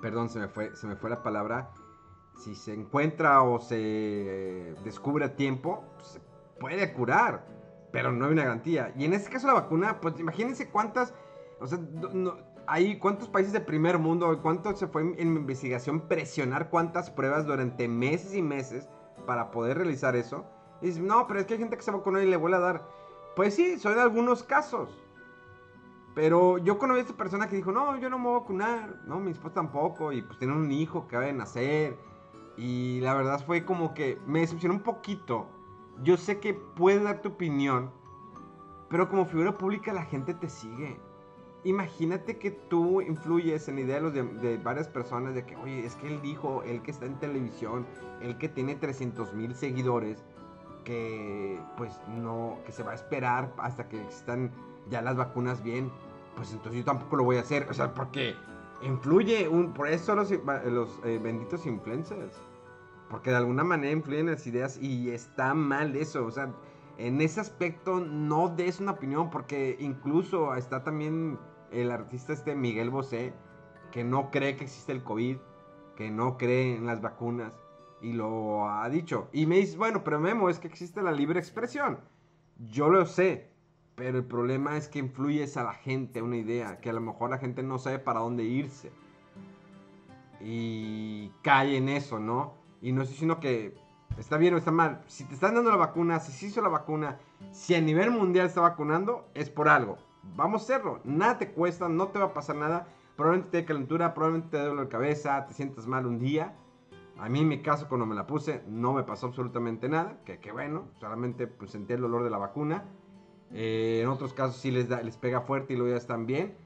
[0.00, 1.70] perdón, se me fue, se me fue la palabra,
[2.36, 6.20] si se encuentra o se descubre a tiempo, pues, se
[6.58, 7.46] puede curar,
[7.92, 8.92] pero no hay una garantía.
[8.96, 11.14] Y en este caso la vacuna, pues imagínense cuántas,
[11.60, 11.78] o sea,
[12.66, 17.88] hay cuántos países de primer mundo, cuánto se fue en investigación presionar cuántas pruebas durante
[17.88, 18.88] meses y meses
[19.20, 20.44] para poder realizar eso.
[20.80, 22.60] Y dices, no, pero es que hay gente que se vacunó y le vuelve a
[22.60, 22.88] dar.
[23.36, 24.88] Pues sí, son algunos casos.
[26.14, 28.96] Pero yo conocí a esta persona que dijo, no, yo no me voy a vacunar,
[29.06, 31.96] no, mi esposa tampoco, y pues tiene un hijo que va a nacer.
[32.56, 35.46] Y la verdad fue como que me decepcionó un poquito.
[36.02, 37.90] Yo sé que puedes dar tu opinión,
[38.88, 41.00] pero como figura pública la gente te sigue.
[41.64, 45.94] Imagínate que tú influyes en la idea de, de, varias personas de que, oye, es
[45.96, 47.86] que él dijo, él que está en televisión,
[48.22, 50.24] él que tiene 300 mil seguidores,
[50.84, 54.50] que pues no, que se va a esperar hasta que existan
[54.88, 55.90] ya las vacunas bien,
[56.34, 57.66] pues entonces yo tampoco lo voy a hacer.
[57.70, 58.34] O sea, porque
[58.82, 62.40] influye, un, por eso los, los eh, benditos influencers.
[63.08, 66.24] Porque de alguna manera influyen las ideas y está mal eso.
[66.24, 66.52] O sea,
[66.96, 71.38] en ese aspecto no des una opinión porque incluso está también
[71.72, 73.32] el artista este Miguel Bosé
[73.90, 75.36] que no cree que existe el COVID,
[75.96, 77.58] que no cree en las vacunas
[78.00, 79.28] y lo ha dicho.
[79.32, 81.98] Y me dice, bueno, pero Memo, es que existe la libre expresión.
[82.58, 83.50] Yo lo sé,
[83.96, 87.30] pero el problema es que influyes a la gente una idea, que a lo mejor
[87.30, 88.92] la gente no sabe para dónde irse.
[90.42, 92.54] y cae en eso, ¿no?
[92.80, 93.74] Y no estoy diciendo que
[94.18, 95.02] está bien o está mal.
[95.06, 97.18] Si te están dando la vacuna, si se hizo la vacuna,
[97.52, 99.98] si a nivel mundial está vacunando, es por algo.
[100.22, 101.00] Vamos a hacerlo.
[101.04, 102.86] Nada te cuesta, no te va a pasar nada.
[103.16, 106.54] Probablemente te dé calentura, probablemente te dé dolor de cabeza, te sientas mal un día.
[107.18, 110.38] A mí en mi caso cuando me la puse no me pasó absolutamente nada, que,
[110.38, 112.84] que bueno, solamente pues, sentí el dolor de la vacuna.
[113.52, 116.56] Eh, en otros casos sí les, da, les pega fuerte y luego ya están bien.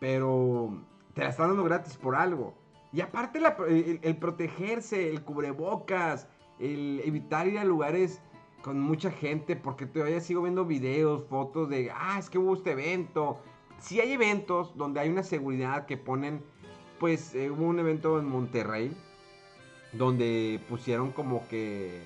[0.00, 0.78] Pero
[1.14, 2.54] te la están dando gratis por algo.
[2.92, 3.40] Y aparte
[4.02, 6.28] el, protegerse, el cubrebocas,
[6.60, 8.22] el evitar ir a lugares
[8.64, 12.70] con mucha gente, porque todavía sigo viendo videos, fotos de, ah, es que hubo este
[12.70, 13.38] evento.
[13.78, 16.42] Si hay eventos donde hay una seguridad que ponen,
[16.98, 18.96] pues eh, hubo un evento en Monterrey,
[19.92, 22.04] donde pusieron como que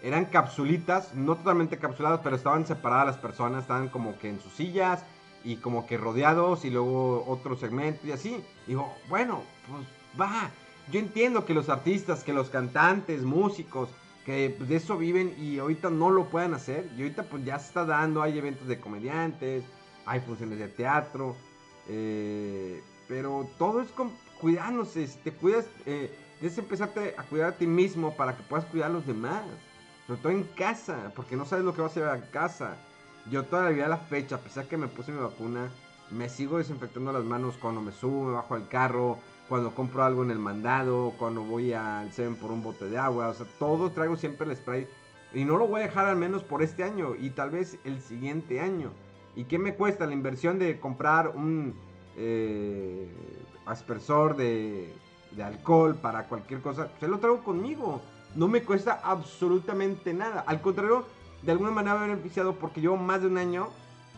[0.00, 4.52] eran capsulitas, no totalmente capsuladas, pero estaban separadas las personas, estaban como que en sus
[4.52, 5.04] sillas
[5.42, 8.44] y como que rodeados y luego otro segmento y así.
[8.68, 9.84] Digo, bueno, pues
[10.20, 10.50] va.
[10.92, 13.88] Yo entiendo que los artistas, que los cantantes, músicos,
[14.24, 16.88] que de eso viven y ahorita no lo puedan hacer.
[16.96, 19.64] Y ahorita pues ya se está dando, hay eventos de comediantes,
[20.06, 21.36] hay funciones de teatro.
[21.88, 25.06] Eh, pero todo es con cuidándose.
[25.24, 29.06] Te cuidas, eh, empezarte a cuidar a ti mismo para que puedas cuidar a los
[29.06, 29.42] demás.
[30.06, 32.76] Sobre todo en casa, porque no sabes lo que va a hacer a casa.
[33.30, 35.70] Yo toda la vida a la fecha, a pesar que me puse mi vacuna,
[36.10, 39.18] me sigo desinfectando las manos cuando me subo, me bajo al carro,
[39.50, 43.30] cuando compro algo en el mandado, cuando voy al Seven por un bote de agua,
[43.30, 44.86] o sea, todo traigo siempre el spray.
[45.34, 48.00] Y no lo voy a dejar al menos por este año y tal vez el
[48.00, 48.92] siguiente año.
[49.34, 51.74] ¿Y qué me cuesta la inversión de comprar un
[52.16, 53.08] eh,
[53.66, 54.94] aspersor de,
[55.42, 56.88] alcohol para cualquier cosa?
[57.00, 58.00] Se lo traigo conmigo.
[58.36, 60.44] No me cuesta absolutamente nada.
[60.46, 61.06] Al contrario,
[61.42, 63.68] de alguna manera me ha beneficiado porque llevo más de un año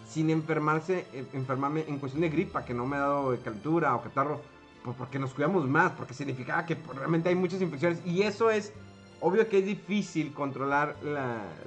[0.07, 4.52] sin enfermarse, enfermarme en cuestión de gripa, que no me ha dado calentura o catarro
[4.85, 8.51] pues porque nos cuidamos más, porque significaba que pues, realmente hay muchas infecciones y eso
[8.51, 8.73] es
[9.21, 10.97] obvio que es difícil controlar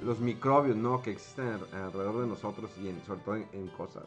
[0.02, 1.02] los microbios, ¿no?
[1.02, 4.04] Que existen alrededor de nosotros y sobre todo en, cosas.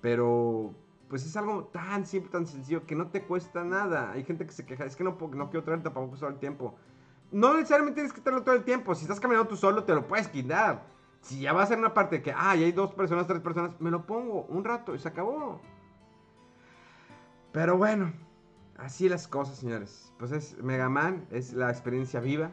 [0.00, 0.72] Pero
[1.08, 4.12] pues es algo tan simple, tan sencillo que no te cuesta nada.
[4.12, 6.76] Hay gente que se queja, es que no, no quiero traer tapabocas todo el tiempo.
[7.32, 8.94] No necesariamente tienes que traerlo todo el tiempo.
[8.94, 10.86] Si estás caminando tú solo, te lo puedes quitar.
[11.22, 13.72] Si ya va a ser una parte que, ah, ya hay dos personas, tres personas,
[13.80, 15.60] me lo pongo un rato y se acabó.
[17.52, 18.12] Pero bueno,
[18.76, 20.12] así las cosas, señores.
[20.18, 22.52] Pues es Mega Man, es la experiencia viva.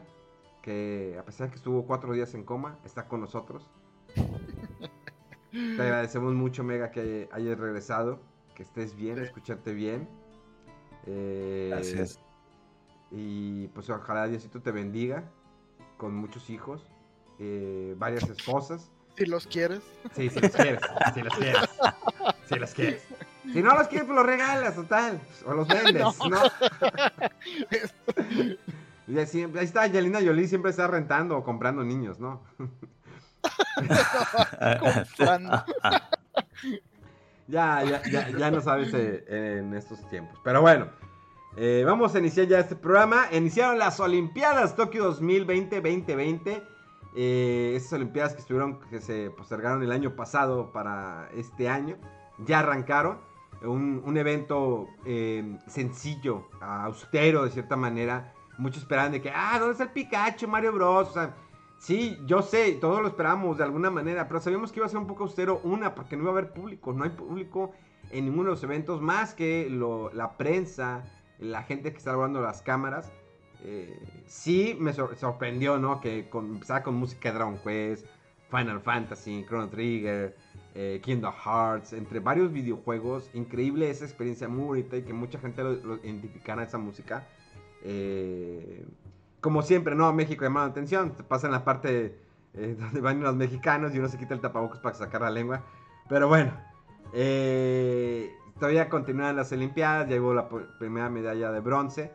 [0.62, 3.70] Que a pesar de que estuvo cuatro días en coma, está con nosotros.
[5.50, 8.20] Te agradecemos mucho, Mega, que hayas regresado.
[8.54, 10.08] Que estés bien, escucharte bien.
[11.06, 12.20] Eh, Gracias.
[13.10, 15.24] Y pues ojalá Diosito te bendiga
[15.96, 16.90] con muchos hijos,
[17.38, 18.90] eh, varias esposas.
[19.16, 19.82] Si los quieres.
[20.14, 20.80] Sí, si los quieres.
[21.14, 21.70] Si los quieres.
[22.46, 23.02] Si los quieres.
[23.52, 25.20] Si no los quieres, pues los regalas, total.
[25.46, 26.42] O los vendes, ¿no?
[29.08, 32.42] y así, ahí está Angelina Jolie, siempre está rentando o comprando niños, ¿no?
[37.48, 40.38] ya, ya, ya, ya no sabes eh, en estos tiempos.
[40.44, 40.88] Pero bueno,
[41.56, 43.28] eh, vamos a iniciar ya este programa.
[43.32, 46.62] Iniciaron las Olimpiadas Tokio 2020-2020.
[47.16, 51.96] Eh, esas Olimpiadas que estuvieron, que se postergaron el año pasado para este año,
[52.38, 53.18] ya arrancaron
[53.62, 58.32] un, evento eh, sencillo, austero de cierta manera.
[58.58, 61.14] Muchos esperaban de que, ah, ¿dónde está el Pikachu, Mario Bros?
[61.78, 64.98] Sí, yo sé, todos lo esperamos de alguna manera, pero sabíamos que iba a ser
[64.98, 65.60] un poco austero.
[65.62, 67.72] Una, porque no iba a haber público, no hay público
[68.10, 71.04] en ninguno de los eventos, más que la prensa,
[71.38, 73.12] la gente que está grabando las cámaras.
[73.64, 76.00] Eh, sí me sorprendió, ¿no?
[76.00, 78.06] Que con, empezaba con música de Dragon Quest,
[78.50, 80.36] Final Fantasy, Chrono Trigger,
[80.74, 83.30] eh, Kingdom Hearts, entre varios videojuegos.
[83.34, 87.26] Increíble esa experiencia muy bonita y que mucha gente lo, lo identificara esa música.
[87.82, 88.86] Eh,
[89.40, 90.12] como siempre, ¿no?
[90.12, 91.16] México llamando la atención.
[91.16, 92.18] Te pasa en la parte
[92.54, 95.64] eh, donde van los mexicanos y uno se quita el tapabocas para sacar la lengua.
[96.08, 96.52] Pero bueno,
[98.58, 100.08] todavía continúan las Olimpiadas.
[100.08, 102.12] Llegó la primera medalla de bronce.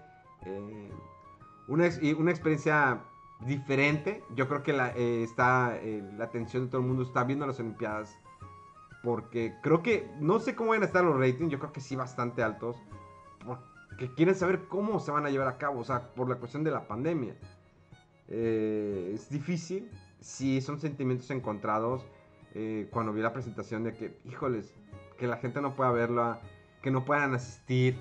[1.68, 3.02] una, una experiencia
[3.42, 4.24] diferente.
[4.36, 5.78] Yo creo que está,
[6.18, 8.18] la atención de todo el mundo está viendo las Olimpiadas
[9.04, 11.98] porque creo que, no sé cómo van a estar los ratings, yo creo que sí
[11.98, 12.78] bastante altos.
[13.46, 16.64] Porque quieren saber cómo se van a llevar a cabo, o sea, por la cuestión
[16.64, 17.36] de la pandemia.
[18.30, 22.06] Eh, es difícil, sí son sentimientos encontrados.
[22.56, 24.74] Eh, cuando vi la presentación de que, híjoles,
[25.18, 26.40] que la gente no pueda verla,
[26.82, 27.98] que no puedan asistir.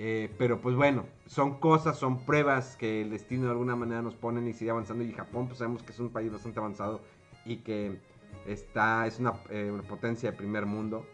[0.00, 4.16] Eh, pero pues bueno, son cosas, son pruebas que el destino de alguna manera nos
[4.16, 5.04] ponen y sigue avanzando.
[5.04, 7.00] Y Japón, pues sabemos que es un país bastante avanzado
[7.44, 8.00] y que
[8.46, 11.06] Está, es eh, una, potencia de primer mundo.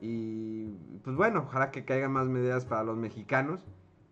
[0.00, 0.66] Y
[1.02, 3.60] pues bueno, ojalá que caigan más medidas para los mexicanos.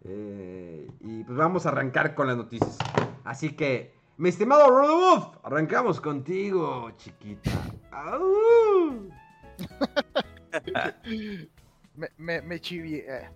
[0.04, 2.78] Eh, y pues vamos a arrancar con las noticias.
[3.24, 7.50] Así que, mi estimado Rodolfo, arrancamos contigo, chiquita.
[11.96, 13.28] Me, me, me chivié.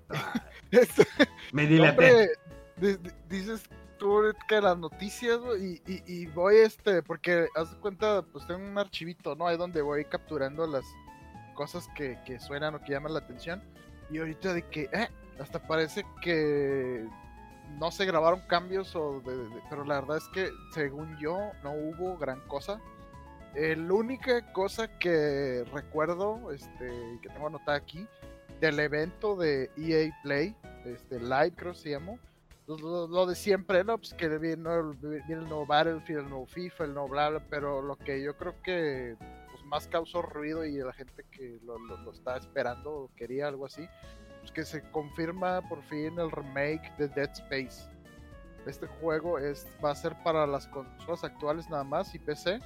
[1.52, 2.30] Me dilaté.
[2.80, 3.62] hombre, dices
[3.98, 8.46] tú que las noticias, güey, y, y, y voy este, porque haz de cuenta, pues
[8.46, 9.46] tengo un archivito, ¿no?
[9.46, 10.84] Ahí donde voy capturando las
[11.54, 13.62] cosas que, que suenan o que llaman la atención.
[14.10, 15.08] Y ahorita de que, eh,
[15.40, 17.06] hasta parece que
[17.78, 21.72] no se grabaron cambios, o de- de- pero la verdad es que según yo no
[21.72, 22.80] hubo gran cosa.
[23.54, 28.06] Eh, la única cosa que recuerdo, este, que tengo anotada aquí,
[28.60, 32.18] del evento de EA Play, este, Live creo que se llamó,
[32.76, 33.96] lo, lo- de siempre, ¿no?
[33.98, 37.80] Pues que viene el, el nuevo Battlefield, el nuevo FIFA, el nuevo bla, bla, pero
[37.82, 39.16] lo que yo creo que
[39.50, 43.66] pues, más causó ruido y la gente que lo, lo, lo está esperando quería algo
[43.66, 43.86] así,
[44.40, 47.88] pues que se confirma por fin el remake de Dead Space.
[48.66, 52.60] Este juego es, va a ser para las consolas actuales nada más y PC.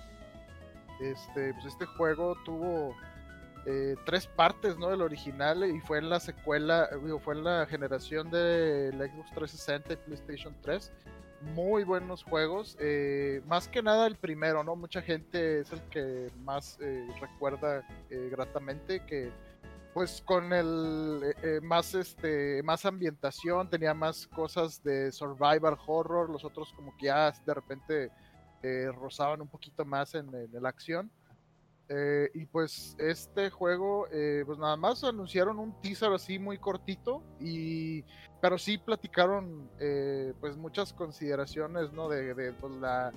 [1.00, 2.94] Este, pues este juego tuvo
[3.64, 4.92] eh, tres partes, ¿no?
[4.92, 9.07] El original y fue en la secuela, eh, digo, fue en la generación de la
[9.07, 10.92] Xbox 360 y PlayStation 3.
[11.55, 14.77] Muy buenos juegos, eh, más que nada el primero, ¿no?
[14.77, 17.85] Mucha gente es el que más eh, recuerda
[18.31, 19.31] gratamente que
[19.94, 26.72] pues con el más este más ambientación tenía más cosas de survival horror los otros
[26.72, 28.11] como que ya de repente
[28.94, 31.11] rozaban un poquito más en, en la acción
[31.94, 37.22] eh, y pues este juego, eh, pues nada más anunciaron un teaser así muy cortito,
[37.38, 38.02] y
[38.40, 42.09] pero sí platicaron eh, pues muchas consideraciones, ¿no?
[42.09, 43.12] De, de, pues, la,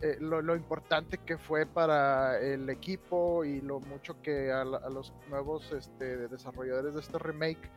[0.00, 4.88] eh, lo, lo importante que fue para el equipo y lo mucho que a, a
[4.88, 7.70] los nuevos este, desarrolladores de este remake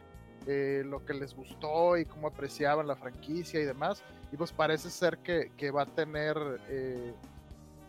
[0.45, 4.01] eh, lo que les gustó y cómo apreciaban la franquicia y demás.
[4.31, 6.37] Y pues parece ser que, que va a tener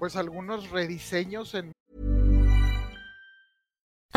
[0.01, 1.73] pues algunos rediseños en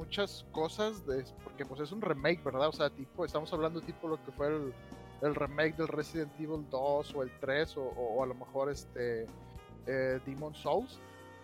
[0.00, 1.02] Muchas cosas,
[1.44, 2.68] porque pues es un remake, ¿verdad?
[2.68, 7.14] O sea, tipo, estamos hablando tipo lo que fue el, remake del Resident Evil 2
[7.14, 9.26] o el 3 o, a lo mejor este
[9.86, 10.98] eh, Demon Souls,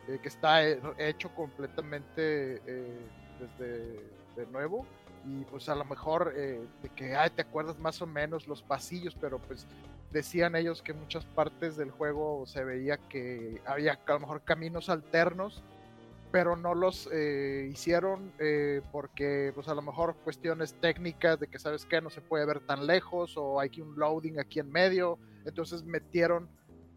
[0.09, 2.99] eh, que está he- hecho completamente eh,
[3.38, 4.01] desde
[4.37, 4.87] de nuevo
[5.27, 9.14] y pues a lo mejor de que ay, te acuerdas más o menos los pasillos,
[9.21, 9.66] pero pues
[10.12, 14.42] decían ellos que en muchas partes del juego se veía que había a lo mejor
[14.42, 15.62] caminos alternos
[16.37, 21.59] pero no los eh, hicieron eh, porque pues a lo mejor cuestiones técnicas de que
[21.59, 24.70] sabes que no se puede ver tan lejos o hay que un loading aquí en
[24.70, 25.18] medio.
[25.46, 26.51] Entonces metieron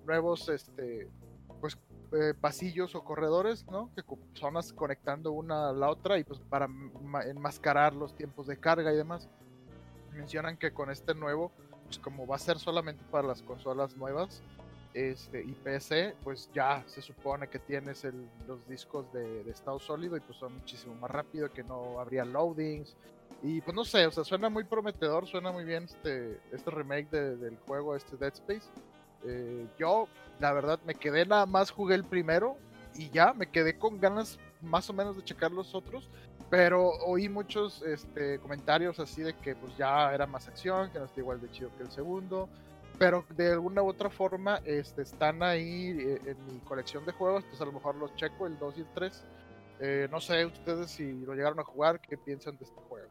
[0.06, 1.08] nuevos este
[1.62, 1.78] pues
[2.12, 6.68] eh, pasillos o corredores no que zonas conectando una a la otra y pues para
[6.68, 9.30] ma- enmascarar los tiempos de carga y demás.
[10.12, 11.54] Mencionan que con este nuevo
[11.86, 14.44] pues como va a ser solamente para las consolas nuevas
[14.94, 18.04] este, y PC, pues ya se supone que tienes
[18.48, 22.26] los discos de, de estado sólido y pues son muchísimo más rápido, que no habría
[22.26, 22.96] loadings.
[23.42, 27.10] Y pues no sé, o sea, suena muy prometedor, suena muy bien este, este remake
[27.10, 28.68] de- del juego, este Dead Space.
[29.24, 30.08] Eh, yo,
[30.40, 32.58] la verdad, me quedé nada más, jugué el primero
[32.96, 36.10] y ya, me quedé con ganas más o menos de checar los otros,
[36.50, 41.06] pero oí muchos este, comentarios así de que pues ya era más acción, que no
[41.06, 42.50] está igual de chido que el segundo
[43.00, 47.44] pero de alguna u otra forma este, están ahí eh, en mi colección de juegos,
[47.44, 49.24] entonces a lo mejor los checo, el 2 y el 3.
[49.80, 53.08] Eh, no sé ustedes si lo llegaron a jugar, qué piensan de este juego.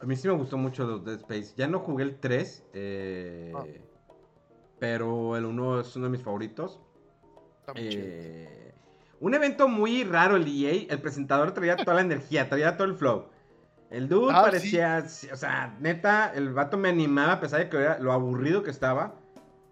[0.00, 1.54] A mí sí me gustó mucho los Dead Space.
[1.56, 3.64] Ya no jugué el 3, eh, Ah.
[4.78, 6.80] pero el 1 es uno de mis favoritos.
[7.60, 8.04] Está muy chido.
[8.06, 8.74] Eh,
[9.18, 10.86] un evento muy raro el EA.
[10.88, 13.30] El presentador traía toda la energía, traía todo el flow.
[13.90, 17.76] El dude Ah, parecía, o sea, neta, el vato me animaba a pesar de que
[17.76, 19.14] era lo aburrido que estaba.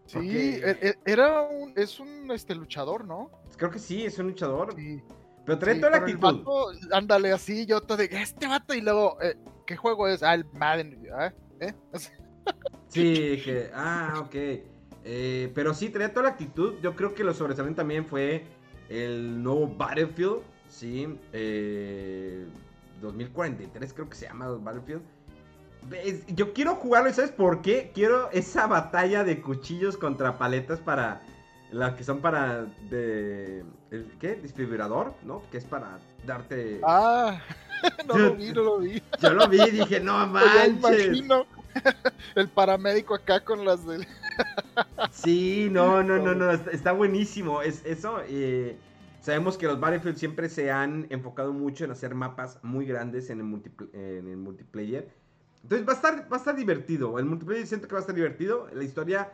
[0.07, 3.31] Sí, porque- e- e- era un, es un este, luchador, ¿no?
[3.57, 4.75] Creo que sí, es un luchador.
[4.77, 5.03] Sí,
[5.45, 6.21] pero trae sí, toda la actitud.
[6.21, 9.37] vato, ándale así, yo te digo, este vato, y luego, eh,
[9.67, 10.23] ¿qué juego es?
[10.23, 11.33] Ah, el Madden, ¿ah?
[11.61, 11.75] ¿eh?
[12.89, 14.35] Sí, que, ah, ok.
[15.07, 16.75] Eh, pero sí, tenía toda la actitud.
[16.83, 18.45] Yo creo que lo sobresaliente también fue
[18.89, 21.19] el nuevo Battlefield, sí.
[21.33, 22.47] eh,
[23.05, 25.03] 2043 creo que se llama Battlefield.
[26.03, 27.93] es- yo quiero jugarlo, ¿y sabes por qué?
[27.95, 31.23] Quiero esa batalla de cuchillos contra paletas para.
[31.71, 32.67] Las que son para.
[32.89, 34.37] De, el, ¿Qué?
[34.37, 35.43] Desfibrilador, ¿no?
[35.51, 36.81] Que es para darte.
[36.87, 37.41] Ah,
[38.09, 39.03] no lo vi, no lo vi.
[39.21, 41.07] Yo lo vi y dije, no manches.
[41.07, 41.47] imagino
[42.37, 44.07] el paramédico acá con las del.
[45.11, 47.61] Sí, no, no, no, no, está, está buenísimo.
[47.63, 48.21] Es eso.
[48.29, 48.77] eh,
[49.25, 53.41] sabemos que los Battlefield siempre se han enfocado mucho en hacer mapas muy grandes en
[53.41, 55.09] el, multipl- en el multiplayer.
[55.63, 57.19] Entonces va a estar, va a estar divertido.
[57.19, 58.69] El multiplayer siento que va a estar divertido.
[58.75, 59.33] La historia,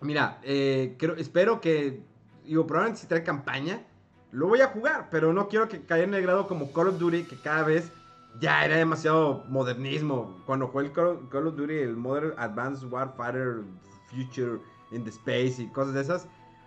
[0.00, 2.02] mira, eh, espero que,
[2.44, 3.84] digo, probablemente si trae campaña,
[4.32, 6.98] lo voy a jugar, pero no quiero que caiga en el grado como Call of
[6.98, 7.92] Duty, que cada vez
[8.40, 10.42] ya era demasiado modernismo.
[10.44, 13.62] Cuando jugué el Call of Duty, el Modern Advanced Warfighter
[14.10, 14.58] Future
[14.90, 16.26] in the Space y cosas de esas,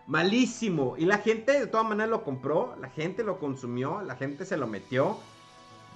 [0.10, 0.96] malísimo.
[0.98, 4.58] Y la gente de todas maneras lo compró, la gente lo consumió, la gente se
[4.58, 5.18] lo metió,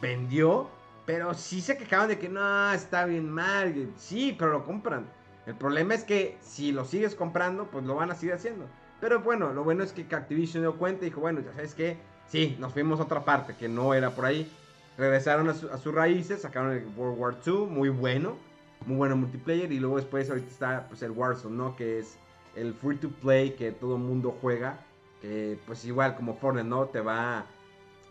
[0.01, 0.69] vendió,
[1.05, 3.89] pero sí se quejaban de que no, está bien mal.
[3.97, 5.05] Sí, pero lo compran.
[5.45, 8.65] El problema es que si lo sigues comprando, pues lo van a seguir haciendo.
[9.01, 11.97] Pero bueno, lo bueno es que Activision dio cuenta y dijo, bueno, ya sabes que,
[12.27, 14.49] sí, nos fuimos a otra parte que no era por ahí.
[14.97, 18.37] Regresaron a, su- sus raíces, sacaron el World War II, muy bueno,
[18.85, 19.71] muy bueno multiplayer.
[19.71, 21.75] Y luego después ahorita está pues, el Warzone, ¿no?
[21.75, 22.17] Que es
[22.55, 24.79] el free to play que todo el mundo juega.
[25.21, 26.85] Que pues igual como Fortnite, ¿no?
[26.85, 27.45] Te va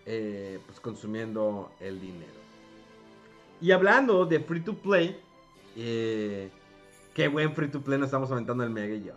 [0.07, 2.32] eh, pues consumiendo el dinero.
[3.61, 5.20] Y hablando de free to play,
[5.76, 6.51] eh,
[7.14, 9.12] qué buen free to play nos estamos aventando el Mega y yo.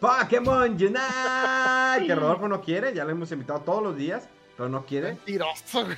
[0.00, 4.84] Pokémon Unite, que Rodolfo no quiere, ya lo hemos invitado todos los días, pero no
[4.84, 5.08] quiere.
[5.12, 5.96] Mentiroso, güey.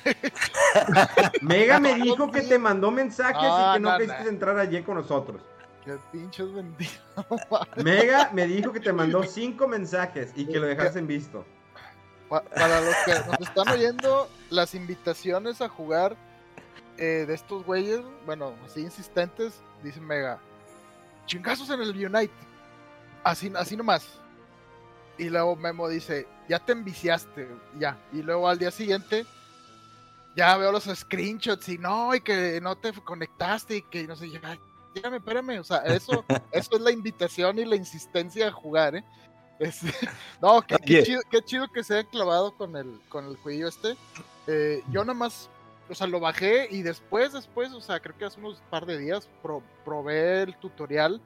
[1.41, 4.29] Mega me dijo que te mandó mensajes y que no, no, quisiste no.
[4.29, 5.41] entrar ayer con nosotros.
[5.83, 7.01] Qué pinches mentiras.
[7.83, 11.45] Mega me dijo que te mandó cinco mensajes y que lo dejaste en visto.
[12.29, 16.15] Pa- Para los que nos están oyendo, las invitaciones a jugar
[16.97, 20.39] eh, de estos güeyes, bueno, así insistentes, dice Mega,
[21.25, 22.33] chingazos en el Unite.
[23.23, 24.19] Así, así nomás.
[25.17, 27.97] Y luego Memo dice, ya te enviciaste, ya.
[28.11, 29.25] Y luego al día siguiente,
[30.35, 34.29] ya veo los screenshots y no, y que no te conectaste y que no sé,
[34.31, 34.57] ya,
[34.93, 35.59] espérame, espérame.
[35.59, 39.03] O sea, eso, eso es la invitación y la insistencia a jugar, ¿eh?
[40.41, 43.67] No, qué, qué chido, qué chido que se haya clavado con el, con el jueguillo
[43.67, 43.95] este.
[44.47, 45.49] Eh, yo nada más,
[45.89, 48.97] o sea, lo bajé y después, después, o sea, creo que hace unos par de
[48.97, 51.21] días pro- probé el tutorial,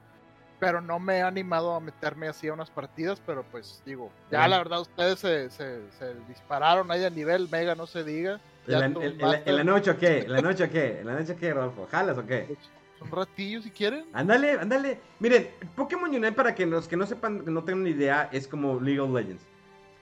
[0.60, 4.46] pero no me he animado a meterme así a unas partidas, pero pues digo, ya
[4.46, 8.40] la verdad ustedes se, se, se dispararon ahí a nivel mega, no se diga.
[8.66, 10.18] ¿En la, todos en- en la- en la noche o qué?
[10.20, 11.00] ¿En la noche o qué?
[11.00, 11.88] ¿En la noche o qué, Rodolfo?
[11.90, 12.56] ¿Jalas o qué?
[13.00, 14.04] Un ratillo si quieren.
[14.12, 15.00] Ándale, ándale.
[15.20, 18.48] Miren, Pokémon Unite, para que los que no sepan, que no tengan ni idea, es
[18.48, 19.46] como League of Legends.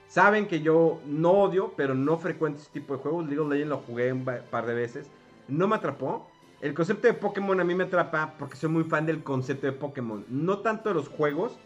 [0.07, 3.25] Saben que yo no odio, pero no frecuento ese tipo de juegos.
[3.25, 5.09] League of Legends lo jugué un par de veces.
[5.47, 6.29] No me atrapó.
[6.61, 9.73] El concepto de Pokémon a mí me atrapa porque soy muy fan del concepto de
[9.73, 10.25] Pokémon.
[10.29, 11.59] No tanto de los juegos.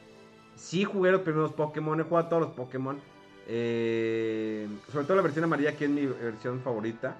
[0.55, 2.99] Sí jugué los primeros Pokémon, he jugado todos los Pokémon.
[3.47, 7.15] Eh, sobre todo la versión amarilla, que es mi versión favorita.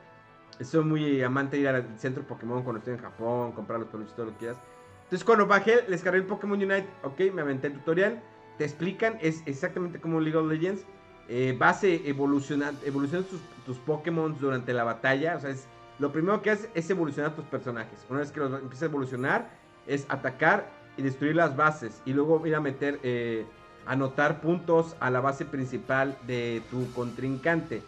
[0.64, 4.16] Soy muy amante de ir al centro Pokémon cuando estoy en Japón, comprar los peluches,
[4.16, 4.58] todo lo que quieras.
[5.04, 8.22] Entonces cuando bajé, les cargué el Pokémon Unite, ok, me aventé el tutorial.
[8.58, 10.86] Te explican, es exactamente como League of Legends.
[11.28, 15.36] Eh, vas eh, evolucionando, evolucionas tus, tus Pokémon durante la batalla.
[15.36, 15.68] O sea, es,
[16.00, 18.06] lo primero que haces es evolucionar tus personajes.
[18.10, 19.50] Una vez que los empiezas a evolucionar,
[19.88, 22.02] es atacar y destruir las bases.
[22.06, 23.46] Y luego ir a meter, eh,
[23.86, 27.82] anotar puntos a la base principal de tu contrincante.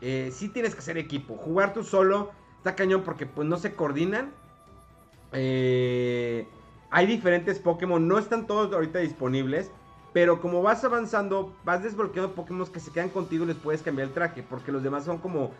[0.00, 1.36] Eh, sí tienes que hacer equipo.
[1.36, 4.32] Jugar tú solo está cañón porque pues no se coordinan.
[5.32, 6.46] Eh,
[6.90, 9.70] hay diferentes Pokémon, no están todos ahorita disponibles.
[10.12, 14.08] Pero como vas avanzando, vas desbloqueando Pokémon que se quedan contigo y les puedes cambiar
[14.08, 14.44] el traje.
[14.44, 15.50] Porque los demás son como,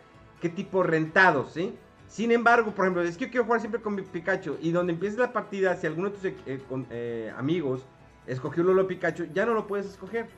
[0.41, 1.75] ¿qué tipo rentados, sí?
[2.07, 4.57] Sin embargo, por ejemplo, es que yo quiero jugar siempre con mi Pikachu.
[4.61, 7.85] Y donde empieces la partida, si alguno de tus eh, eh, amigos
[8.29, 10.29] escogió Lolo Pikachu, ya no lo puedes escoger.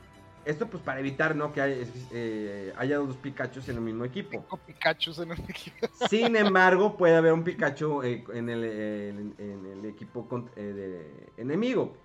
[0.47, 1.53] Esto pues para evitar, ¿no?
[1.53, 1.77] Que haya,
[2.13, 4.31] eh, haya dos Pikachus en el mismo equipo.
[4.31, 5.87] Cinco Pikachus en el equipo.
[6.09, 10.49] Sin embargo, puede haber un Pikachu eh, en, el, eh, en- en el equipo con-
[10.55, 11.97] eh, de enemigo.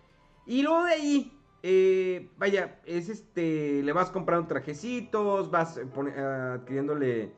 [0.47, 7.33] Y luego de ahí, vaya, es este, le vas comprando trajecitos, vas pone- adquiriéndole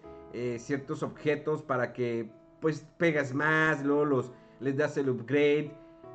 [0.57, 2.27] ciertos objetos para que
[2.61, 4.31] pues pegas más, luego los,
[4.61, 5.71] les das el upgrade.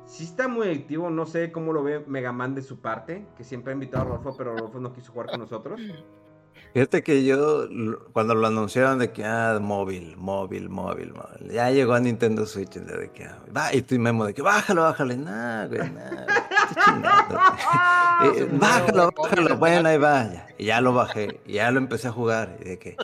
[0.09, 3.43] Sí está muy adictivo, no sé cómo lo ve Mega Man de su parte, que
[3.43, 5.79] siempre ha invitado a Rodolfo, pero Rodolfo no quiso jugar con nosotros.
[6.73, 7.67] Fíjate que yo,
[8.11, 12.73] cuando lo anunciaron de que, ah, móvil, móvil, móvil, móvil, ya llegó a Nintendo Switch,
[12.73, 15.79] de de que, ah, va, y tu memo de que, bájalo, bájalo, y nada, güey,
[15.91, 16.25] nada.
[18.23, 20.47] Eh, bájalo, bájalo, bueno, ahí va, ya.
[20.57, 22.97] Y ya lo bajé, y ya lo empecé a jugar, y de que,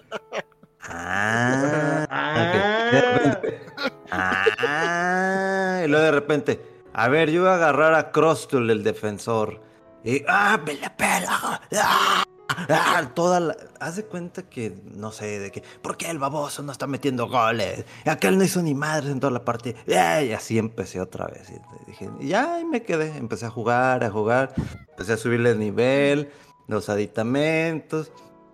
[0.81, 3.59] ah, ok, de repente,
[4.11, 9.59] ah, y luego de repente, a ver, yo voy a agarrar a Crostul, el defensor.
[10.05, 11.59] Y, ah, me la pela.
[11.77, 12.23] Ah,
[12.69, 13.57] ah, toda la...
[13.81, 17.27] Haz de cuenta que, no sé, de que, ¿por qué el baboso no está metiendo
[17.27, 17.83] goles?
[18.05, 19.75] Aquel no hizo ni madres en toda la partida.
[20.23, 21.49] Y así empecé otra vez.
[21.49, 23.17] Y dije, ya y me quedé.
[23.17, 24.53] Empecé a jugar, a jugar.
[24.91, 26.31] Empecé a subirle el nivel,
[26.67, 28.13] los aditamentos.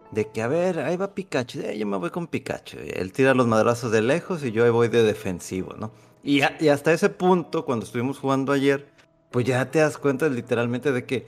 [0.10, 1.60] De que, a ver, ahí va Pikachu.
[1.60, 2.80] Eh, yo me voy con Pikachu.
[2.80, 5.92] Él tira los madrazos de lejos y yo voy de defensivo, ¿no?
[6.24, 8.88] Y, y hasta ese punto, cuando estuvimos jugando ayer,
[9.32, 11.28] pues ya te das cuenta literalmente de que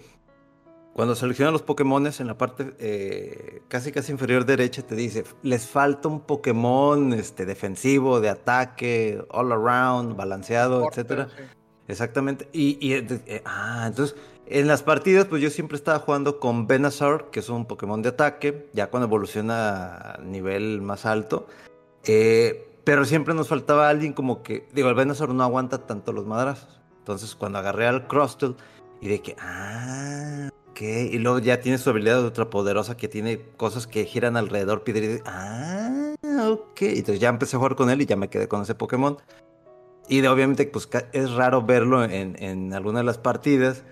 [0.93, 5.65] cuando seleccionas los Pokémones en la parte eh, casi casi inferior derecha te dice, les
[5.65, 11.29] falta un Pokémon este, defensivo, de ataque, all around, balanceado, etcétera.
[11.87, 12.47] Exactamente.
[12.53, 14.15] Y, y eh, ah, entonces
[14.45, 18.09] en las partidas, pues yo siempre estaba jugando con Venusaur, que es un Pokémon de
[18.09, 21.47] ataque, ya cuando evoluciona a nivel más alto.
[22.03, 26.25] Eh, pero siempre nos faltaba alguien como que, digo, el Venusaur no aguanta tanto los
[26.25, 26.81] madrazos.
[26.99, 28.55] Entonces cuando agarré al Crustle
[29.01, 30.81] y de que, ah, ok.
[30.81, 34.84] Y luego ya tiene su habilidad de ultra poderosa que tiene cosas que giran alrededor,
[34.84, 36.15] pide, ah,
[36.47, 36.81] ok.
[36.81, 39.17] Entonces ya empecé a jugar con él y ya me quedé con ese Pokémon.
[40.09, 43.84] Y de, obviamente, pues es raro verlo en, en algunas de las partidas.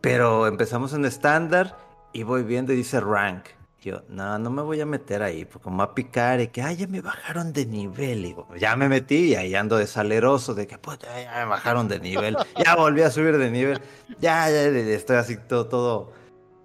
[0.00, 1.76] Pero empezamos en estándar
[2.12, 3.46] y voy viendo y dice rank.
[3.80, 6.76] Yo, no, no me voy a meter ahí, porque como a picar y que, ay,
[6.76, 8.26] ya me bajaron de nivel.
[8.26, 11.88] Y ya me metí y ahí ando de saleroso, de que, pues, ya me bajaron
[11.88, 13.80] de nivel, ya volví a subir de nivel,
[14.18, 16.12] ya, ya, estoy así todo, todo,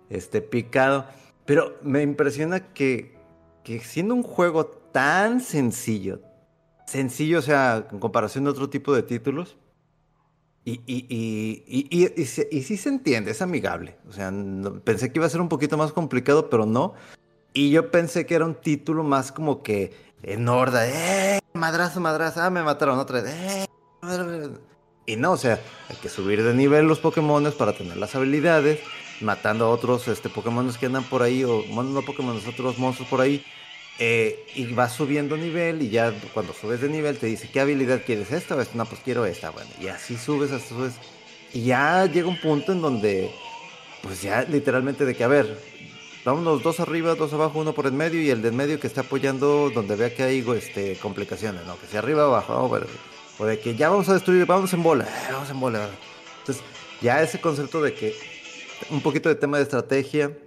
[0.09, 1.05] este, picado.
[1.45, 3.17] Pero me impresiona que,
[3.63, 6.21] que siendo un juego tan sencillo,
[6.85, 9.57] sencillo, o sea, en comparación de otro tipo de títulos,
[10.67, 13.97] y, y, y, y, sí se entiende, es amigable.
[14.09, 14.33] O sea,
[14.83, 16.95] pensé que iba a ser un poquito más complicado, pero no.
[17.53, 19.93] Y yo pensé que era un título más como que
[20.23, 21.39] en horda, ¡eh!
[21.53, 23.67] Madrazo, madrazo, ah, me mataron otra vez, ¡eh!
[25.05, 28.79] Y no, o sea, hay que subir de nivel los Pokémon para tener las habilidades,
[29.21, 33.07] matando a otros este, Pokémon que andan por ahí, o bueno, no Pokémon, otros monstruos
[33.07, 33.45] por ahí
[33.97, 38.01] eh, y vas subiendo nivel y ya cuando subes de nivel te dice, ¿qué habilidad
[38.05, 38.31] quieres?
[38.31, 38.77] ¿Esta o esta?
[38.77, 39.69] No, pues quiero esta, bueno.
[39.79, 40.93] Y así subes, hasta subes.
[41.53, 43.31] Y ya llega un punto en donde,
[44.01, 45.57] pues ya literalmente de que, a ver,
[46.25, 49.01] vámonos dos arriba, dos abajo, uno por el medio y el del medio que está
[49.01, 51.79] apoyando donde vea que hay este, complicaciones, ¿no?
[51.79, 52.69] Que sea arriba, abajo,
[53.37, 55.89] o de que ya vamos a destruir, vamos en bola, eh, vamos en bola.
[56.39, 56.63] Entonces,
[57.01, 58.15] ya ese concepto de que
[58.89, 60.37] un poquito de tema de estrategia,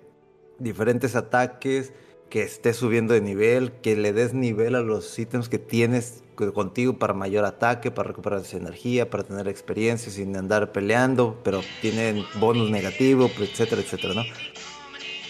[0.59, 1.93] diferentes ataques,
[2.29, 6.23] que estés subiendo de nivel, que le des nivel a los ítems que tienes
[6.55, 11.63] contigo para mayor ataque, para recuperar esa energía, para tener experiencia sin andar peleando, pero
[11.81, 14.23] tienen bonus negativo, pues, etcétera, etcétera, ¿no?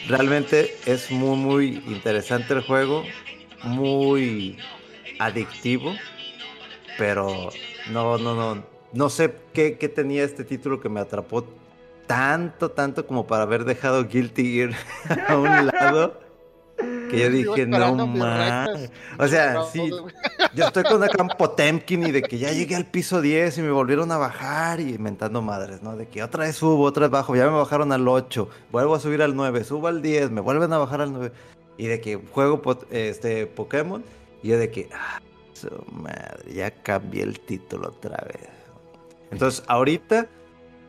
[0.09, 3.05] Realmente es muy, muy interesante el juego,
[3.65, 4.59] muy
[5.19, 5.95] adictivo,
[6.97, 7.51] pero
[7.91, 11.45] no, no, no, no sé qué, qué tenía este título que me atrapó
[12.07, 14.71] tanto, tanto como para haber dejado Guilty Gear
[15.29, 16.28] a un lado.
[17.09, 18.69] Que yo dije, no más.
[19.19, 19.91] O sea, sí,
[20.55, 23.63] yo estoy con acá en Potemkin y de que ya llegué al piso 10 y
[23.63, 25.97] me volvieron a bajar y inventando madres, ¿no?
[25.97, 29.01] De que otra vez subo, otra vez bajo, ya me bajaron al 8, vuelvo a
[29.01, 31.33] subir al 9, subo al 10, me vuelven a bajar al 9.
[31.77, 34.03] Y de que juego este Pokémon
[34.43, 35.21] y yo de que, ah,
[35.53, 38.49] su madre, ya cambié el título otra vez.
[39.31, 40.29] Entonces, ahorita,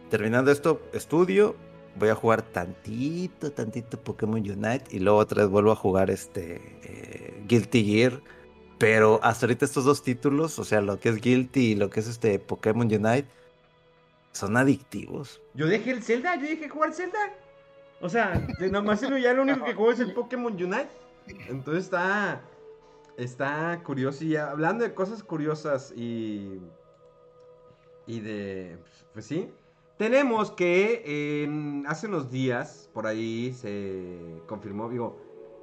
[0.10, 1.56] terminando esto, estudio,
[2.00, 6.80] voy a jugar tantito, tantito Pokémon Unite y luego otra vez vuelvo a jugar este
[6.84, 8.22] eh, Guilty Gear.
[8.80, 12.00] Pero hasta ahorita estos dos títulos, o sea, lo que es Guilty y lo que
[12.00, 13.28] es este Pokémon Unite,
[14.32, 15.42] son adictivos.
[15.54, 17.20] Yo dejé el Zelda, yo dejé jugar Zelda.
[18.02, 20.90] O sea, nomás ya lo único que juego es el Pokémon Unite.
[21.50, 22.42] Entonces está,
[23.18, 24.24] está curioso.
[24.24, 26.62] Y hablando de cosas curiosas y,
[28.08, 28.78] y de,
[29.14, 29.52] pues sí,
[30.00, 35.20] tenemos que hace unos días, por ahí se confirmó, digo,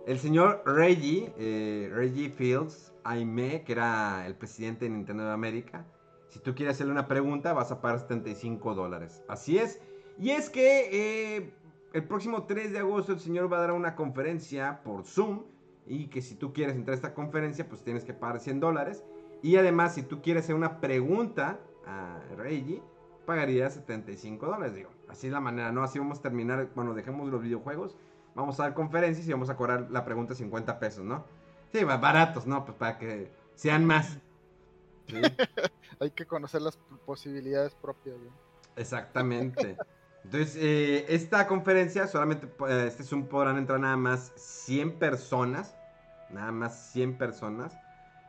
[0.07, 5.87] el señor Reggie, eh, Reggie Fields, Aime, que era el presidente de Nintendo de América,
[6.29, 9.23] si tú quieres hacerle una pregunta vas a pagar 75 dólares.
[9.27, 9.81] Así es.
[10.19, 10.91] Y es que
[11.39, 11.55] eh,
[11.95, 15.45] el próximo 3 de agosto el señor va a dar una conferencia por Zoom
[15.87, 19.03] y que si tú quieres entrar a esta conferencia pues tienes que pagar 100 dólares.
[19.43, 22.83] Y además si tú quieres hacer una pregunta a Reggie,
[23.27, 24.91] pagaría 75 dólares, digo.
[25.09, 25.83] Así es la manera, ¿no?
[25.83, 27.97] Así vamos a terminar, bueno, dejemos los videojuegos,
[28.35, 31.25] vamos a dar conferencias y vamos a cobrar la pregunta 50 pesos, ¿no?
[31.73, 32.65] Sí, baratos, ¿no?
[32.65, 34.19] Pues para que sean más.
[36.01, 38.31] Hay que conocer las posibilidades propias, ¿no?
[38.77, 39.77] Exactamente.
[40.25, 45.77] Entonces, eh, esta conferencia solamente, eh, este Zoom podrán entrar nada más 100 personas,
[46.31, 47.77] nada más 100 personas.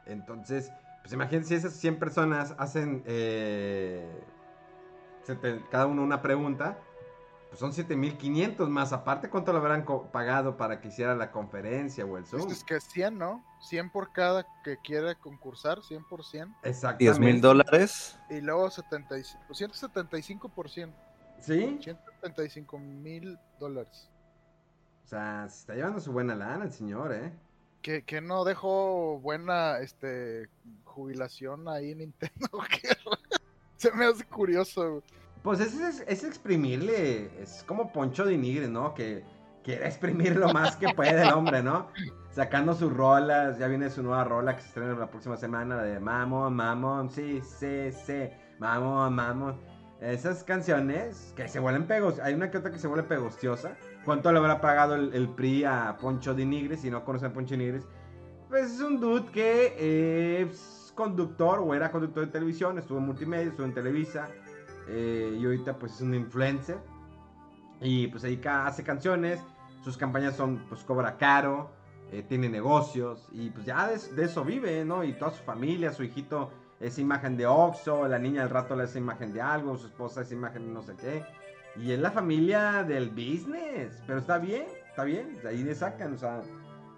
[0.06, 0.72] Entonces,
[1.02, 4.06] Pues imagínense si esas 100 personas hacen eh,
[5.70, 6.78] cada uno una pregunta.
[7.50, 8.92] Pues son 7500 más.
[8.92, 12.52] Aparte, ¿cuánto le habrán pagado para que hiciera la conferencia o el Zoom?
[12.52, 13.44] Es que 100, ¿no?
[13.62, 16.54] 100 por cada que quiera concursar, 100 por 100.
[16.64, 17.04] Exactamente.
[17.06, 18.20] 10 mil dólares.
[18.30, 20.94] Y luego 75, 175%.
[21.40, 21.78] ¿Sí?
[21.82, 24.10] 175 mil dólares.
[25.06, 27.32] O sea, se está llevando su buena lana el señor, ¿eh?
[27.82, 30.50] Que, que no dejó buena este
[30.84, 32.50] jubilación ahí en Nintendo.
[33.78, 34.90] Se me hace curioso.
[34.90, 35.04] güey.
[35.44, 38.94] Pues es, es, exprimirle, es como Poncho de Nigre, ¿no?
[38.94, 39.24] Que
[39.64, 41.88] quiere exprimir lo más que puede el hombre, ¿no?
[42.32, 45.84] Sacando sus rolas, ya viene su nueva rola que se estrena la próxima semana, la
[45.84, 49.58] de Mamón, Mamón, sí, sí, sí, Mamón, Mamón.
[50.02, 53.78] Esas canciones que se vuelven pegos, hay una que otra que se vuelve pegostiosa.
[54.06, 56.82] ¿Cuánto le habrá pagado el, PRI a Poncho de Nigres?
[56.82, 57.82] Si no conocen a Poncho de
[58.50, 63.46] pues es un dude que es conductor o era conductor de televisión, estuvo en multimedia,
[63.48, 64.28] estuvo en Televisa.
[64.90, 66.78] eh, y ahorita pues es un influencer.
[67.82, 69.40] Y pues ahí ca- hace canciones.
[69.84, 71.72] Sus campañas son pues cobra caro.
[72.12, 73.28] eh, tiene negocios.
[73.34, 75.04] Y pues ya de, eso vive, ¿no?
[75.04, 78.08] Y toda su familia, su hijito es imagen de Oxxo.
[78.08, 79.76] La niña al rato le hace imagen de algo.
[79.78, 81.24] Su esposa es imagen de no sé qué.
[81.76, 84.02] Y es la familia del business.
[84.08, 85.38] Pero está bien, está bien.
[85.44, 86.42] De ahí le sacan, o sea,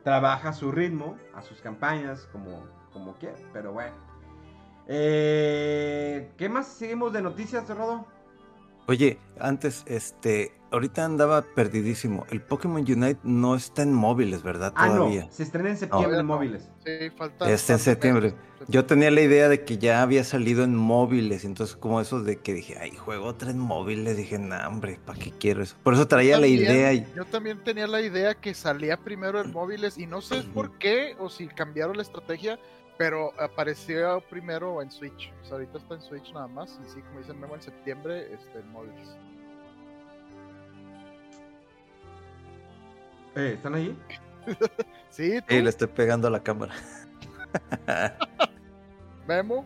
[0.03, 2.63] trabaja a su ritmo, a sus campañas, como,
[2.93, 3.35] como quiere.
[3.53, 3.93] Pero bueno.
[4.87, 8.05] Eh, ¿Qué más seguimos de noticias, Rodo?
[8.87, 12.25] Oye, antes, este, ahorita andaba perdidísimo.
[12.31, 14.73] El Pokémon Unite no está en móviles, ¿verdad?
[14.75, 15.25] Ah, Todavía.
[15.25, 15.31] no.
[15.31, 16.19] Se estrena en septiembre No.
[16.21, 16.69] en móviles.
[16.83, 17.51] Sí, falta.
[17.51, 18.33] Está en septiembre.
[18.67, 22.37] Yo tenía la idea de que ya había salido en móviles, entonces como eso de
[22.37, 25.75] que dije, ay, juego otra en móviles, dije, nah, hombre, ¿para qué quiero eso?
[25.83, 27.05] Por eso traía la idea y...
[27.15, 31.15] Yo también tenía la idea que salía primero en móviles y no sé por qué
[31.19, 32.59] o si cambiaron la estrategia,
[32.99, 35.31] pero apareció primero en Switch.
[35.41, 38.33] O sea, ahorita está en Switch nada más y sí, como dicen Memo, en septiembre
[38.33, 39.15] este, en móviles.
[43.35, 43.97] Eh, ¿Están ahí?
[45.11, 46.73] Sí, tú, Sí, le estoy pegando a la cámara.
[49.27, 49.65] Memo.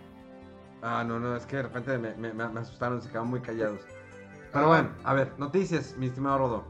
[0.81, 3.81] Ah, no, no, es que de repente me, me- me asustaron, se quedaron muy callados.
[4.53, 4.67] Pero Ah.
[4.67, 6.63] bueno, a ver, noticias, mi estimado Rodo.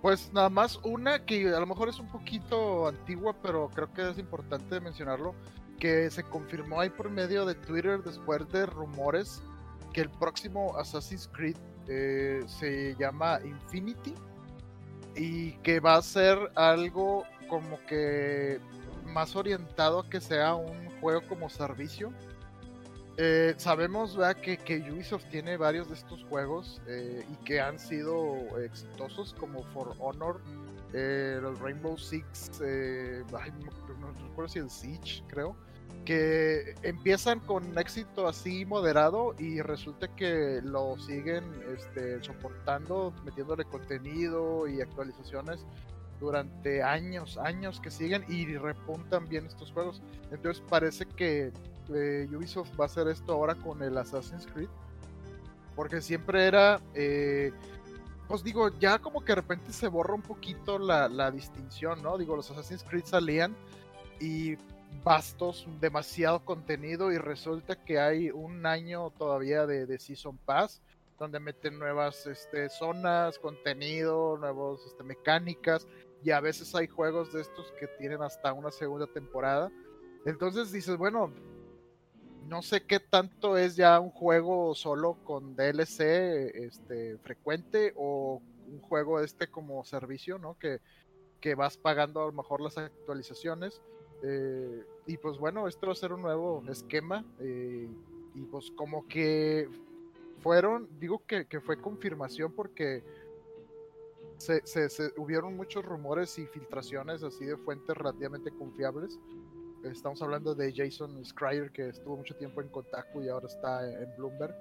[0.00, 4.08] Pues nada más una que a lo mejor es un poquito antigua, pero creo que
[4.10, 5.34] es importante mencionarlo,
[5.78, 9.42] que se confirmó ahí por medio de Twitter después de rumores
[9.92, 11.56] que el próximo Assassin's Creed
[11.88, 14.14] eh, se llama Infinity
[15.16, 18.60] y que va a ser algo como que
[19.06, 22.12] más orientado a que sea un juego como servicio.
[23.16, 24.36] Eh, sabemos ¿verdad?
[24.36, 29.64] Que, que Ubisoft tiene varios de estos juegos eh, y que han sido exitosos como
[29.64, 30.40] For Honor,
[30.92, 35.56] los Rainbow Six, no recuerdo si el Siege creo,
[36.04, 41.44] que empiezan con éxito así moderado y resulta que lo siguen
[41.76, 45.66] este, soportando, metiéndole contenido y actualizaciones
[46.18, 50.00] durante años, años que siguen y repuntan bien estos juegos.
[50.30, 51.52] Entonces parece que
[51.94, 54.68] eh, Ubisoft va a hacer esto ahora con el Assassin's Creed.
[55.76, 57.52] Porque siempre era, eh,
[58.26, 62.18] pues digo, ya como que de repente se borra un poquito la, la distinción, ¿no?
[62.18, 63.54] Digo, los Assassin's Creed salían
[64.20, 64.56] y
[65.04, 70.80] bastos, demasiado contenido y resulta que hay un año todavía de, de Season Pass
[71.18, 75.86] donde meten nuevas este, zonas, contenido, nuevas este, mecánicas
[76.22, 79.70] y a veces hay juegos de estos que tienen hasta una segunda temporada.
[80.24, 81.32] Entonces dices, bueno,
[82.46, 86.00] no sé qué tanto es ya un juego solo con DLC
[86.54, 90.56] este, frecuente o un juego este como servicio, ¿no?
[90.58, 90.80] Que,
[91.40, 93.80] que vas pagando a lo mejor las actualizaciones.
[94.22, 97.24] Eh, y pues bueno, esto va a ser un nuevo esquema.
[97.40, 97.88] eh,
[98.34, 99.68] y pues como que
[100.42, 103.02] fueron, digo que, que fue confirmación porque
[104.36, 109.18] se, se, se- hubieron muchos rumores y filtraciones así de fuentes relativamente confiables.
[109.82, 114.14] Estamos hablando de Jason Schreier, que estuvo mucho tiempo en Kotaku y ahora está en
[114.16, 114.54] Bloomberg.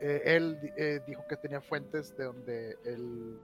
[0.00, 0.70] Eh, él di-
[1.06, 3.38] dijo que tenía fuentes de donde el,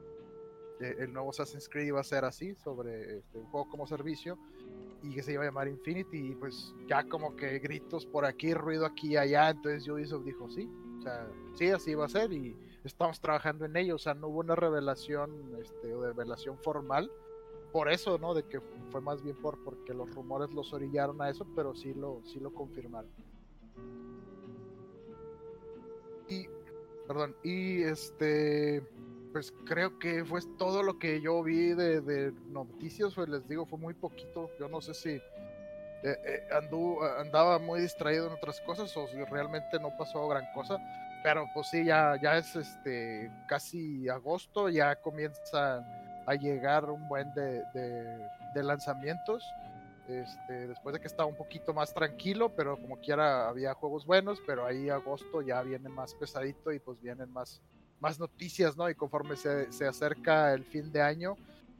[0.80, 4.38] el nuevo Assassin's Creed iba a ser así, sobre este, un juego como servicio,
[5.02, 6.30] y que se iba a llamar Infinity.
[6.30, 9.50] Y pues ya como que gritos por aquí, ruido aquí y allá.
[9.50, 10.68] Entonces Ubisoft dijo sí,
[10.98, 13.96] o sea, sí, así va a ser y estamos trabajando en ello.
[13.96, 17.10] O sea, no hubo una revelación, este, o revelación formal.
[17.72, 18.34] Por eso, ¿no?
[18.34, 18.60] De que
[18.90, 22.40] fue más bien por porque los rumores los orillaron a eso, pero sí lo, sí
[22.40, 23.10] lo confirmaron.
[26.28, 26.46] Y,
[27.06, 28.82] perdón, y este,
[29.32, 33.78] pues creo que fue todo lo que yo vi de, noticias, pues les digo, fue
[33.78, 34.50] muy poquito.
[34.58, 35.22] Yo no sé si eh,
[36.02, 40.78] eh, andu- andaba muy distraído en otras cosas o si realmente no pasó gran cosa.
[41.22, 45.84] Pero pues sí, ya, ya es este casi agosto, ya comienza
[46.26, 49.44] a llegar un buen de, de- de lanzamientos.
[50.08, 54.40] Este, después de que estaba un poquito más tranquilo, pero como quiera había juegos buenos,
[54.44, 57.62] pero ahí agosto ya viene más pesadito y pues vienen más,
[58.00, 58.88] más noticias, ¿no?
[58.88, 61.36] Y conforme se, se acerca el fin de año,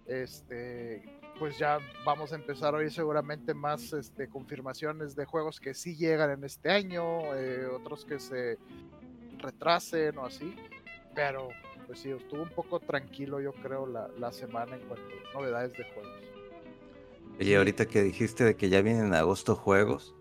[0.06, 1.02] este,
[1.38, 5.96] pues ya vamos a empezar a oír seguramente más este, confirmaciones de juegos que sí
[5.96, 8.58] llegan en este año, eh, otros que se
[9.38, 10.54] retrasen o así,
[11.14, 11.48] pero
[11.86, 15.72] pues sí, estuvo un poco tranquilo yo creo la, la semana en cuanto a novedades
[15.72, 16.12] de juegos.
[17.38, 20.14] Oye, ahorita que dijiste de que ya vienen en agosto juegos,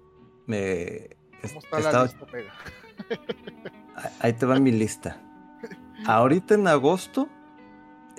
[0.46, 1.18] me...
[1.42, 2.54] ¿Cómo está la lista, Pega?
[3.96, 5.22] Ah, Ahí te va mi lista.
[6.06, 7.28] Ahorita en agosto,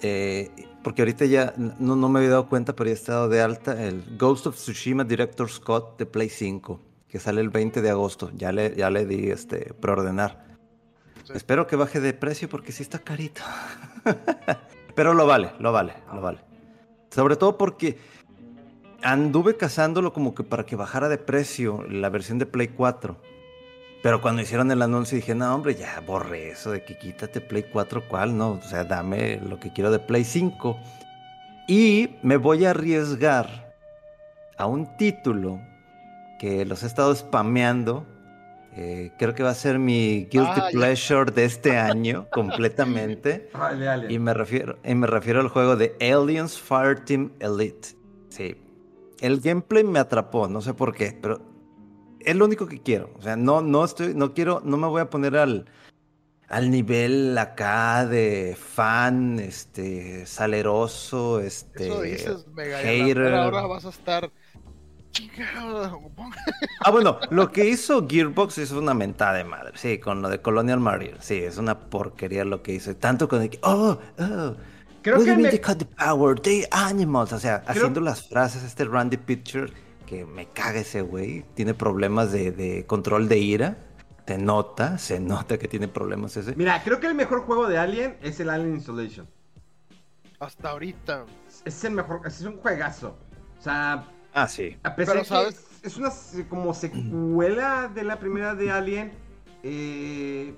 [0.03, 0.51] eh,
[0.83, 3.83] porque ahorita ya no, no me había dado cuenta, pero ya he estado de alta
[3.83, 8.31] el Ghost of Tsushima Director Scott de Play 5, que sale el 20 de agosto.
[8.35, 10.45] Ya le, ya le di este preordenar.
[11.25, 11.33] Sí.
[11.35, 13.43] Espero que baje de precio porque sí está carito.
[14.95, 16.39] pero lo vale, lo vale, lo vale.
[17.11, 17.99] Sobre todo porque
[19.03, 23.17] anduve cazándolo como que para que bajara de precio la versión de Play 4.
[24.03, 27.65] Pero cuando hicieron el anuncio dije, no, hombre, ya borré eso de que quítate Play
[27.71, 28.37] 4, ¿cuál?
[28.37, 30.79] No, o sea, dame lo que quiero de Play 5.
[31.69, 33.75] Y me voy a arriesgar
[34.57, 35.61] a un título
[36.39, 38.07] que los he estado spameando.
[38.77, 40.79] eh, creo que va a ser mi guilty Ah, ya.
[40.79, 43.51] pleasure de este año completamente.
[43.53, 44.11] Dale.
[44.13, 47.89] Y me refiero, y me refiero al juego de Aliens Fireteam Elite.
[48.31, 48.57] Sí.
[49.21, 51.41] El gameplay me atrapó, no sé por qué, pero
[52.25, 53.11] es lo único que quiero.
[53.19, 55.67] O sea, no, no estoy, no quiero, no me voy a poner al,
[56.49, 61.87] al nivel acá de fan, este, saleroso, este.
[61.89, 63.19] Eso dices, Mega, hater.
[63.19, 64.31] mera hora vas a estar.
[66.85, 69.73] Ah, bueno, lo que hizo Gearbox es una mentada de madre.
[69.75, 71.17] Sí, con lo de Colonial Marine.
[71.21, 72.95] Sí, es una porquería lo que hizo.
[72.97, 74.55] Tanto con el que, oh, oh.
[75.03, 76.39] Creo what que do you mean me- they cut the power?
[76.41, 77.33] They animals.
[77.33, 79.73] O sea, Creo- haciendo las frases, este Randy Pitcher,
[80.11, 81.45] que me caga ese güey.
[81.55, 83.79] Tiene problemas de, de control de ira.
[84.27, 86.55] Se nota, se nota que tiene problemas ese.
[86.57, 89.29] Mira, creo que el mejor juego de Alien es el Alien Isolation.
[90.41, 91.27] Hasta ahorita.
[91.65, 93.17] Es el mejor, es un juegazo.
[93.59, 94.77] O sea, Ah, sí.
[94.83, 95.55] a pesar Pero, de ¿sabes?
[95.81, 96.11] que es, es una
[96.49, 99.13] como secuela de la primera de Alien,
[99.63, 100.55] eh,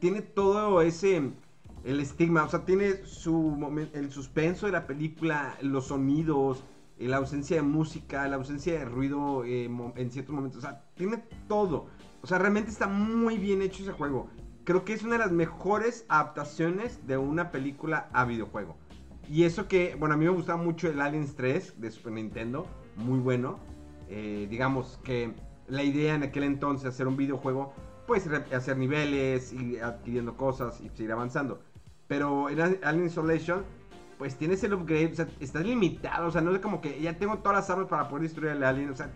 [0.00, 1.32] tiene todo ese
[1.84, 6.64] el estigma, o sea, tiene su el suspenso de la película, los sonidos,
[7.06, 11.22] la ausencia de música, la ausencia de ruido eh, en ciertos momentos, o sea, tiene
[11.46, 11.86] todo.
[12.22, 14.28] O sea, realmente está muy bien hecho ese juego.
[14.64, 18.76] Creo que es una de las mejores adaptaciones de una película a videojuego.
[19.30, 22.66] Y eso que, bueno, a mí me gustaba mucho el Aliens 3 de Super Nintendo,
[22.96, 23.58] muy bueno.
[24.08, 25.34] Eh, digamos que
[25.68, 27.72] la idea en aquel entonces de hacer un videojuego,
[28.06, 31.60] pues hacer niveles, ir adquiriendo cosas y seguir avanzando.
[32.06, 33.64] Pero en Al- Alien Isolation,
[34.18, 37.16] pues tienes el upgrade, o sea, estás limitado, o sea, no es como que ya
[37.16, 39.10] tengo todas las armas para poder destruir al alien, o sea,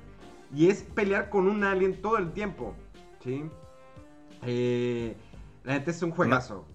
[0.55, 2.74] y es pelear con un alien todo el tiempo,
[3.22, 3.44] ¿sí?
[4.44, 5.16] Eh,
[5.64, 6.66] la neta es un juegazo.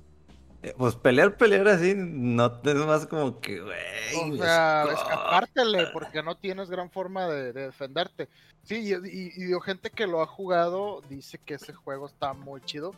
[0.64, 4.32] Eh, Pues pelear, pelear así, no es más como que, güey.
[4.32, 8.28] O sea, es escapártele porque no tienes gran forma de, de defenderte.
[8.64, 12.34] Sí, y, y- y digo, gente que lo ha jugado dice que ese juego está
[12.34, 12.94] muy chido.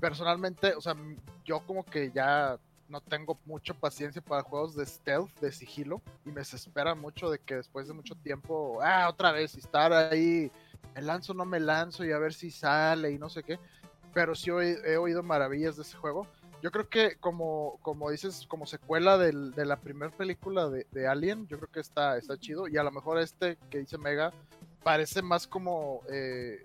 [0.00, 0.96] Personalmente, o sea,
[1.44, 2.58] yo como que ya
[2.92, 7.38] no tengo mucha paciencia para juegos de stealth, de sigilo, y me desespera mucho de
[7.38, 10.52] que después de mucho tiempo, ah, otra vez, y estar ahí,
[10.94, 13.58] me lanzo, no me lanzo, y a ver si sale, y no sé qué.
[14.12, 16.26] Pero sí he, he oído maravillas de ese juego.
[16.62, 21.08] Yo creo que como, como dices, como secuela del- de la primera película de, de
[21.08, 22.68] Alien, yo creo que está, está chido.
[22.68, 24.32] Y a lo mejor este que dice Mega
[24.84, 26.58] parece más como eh,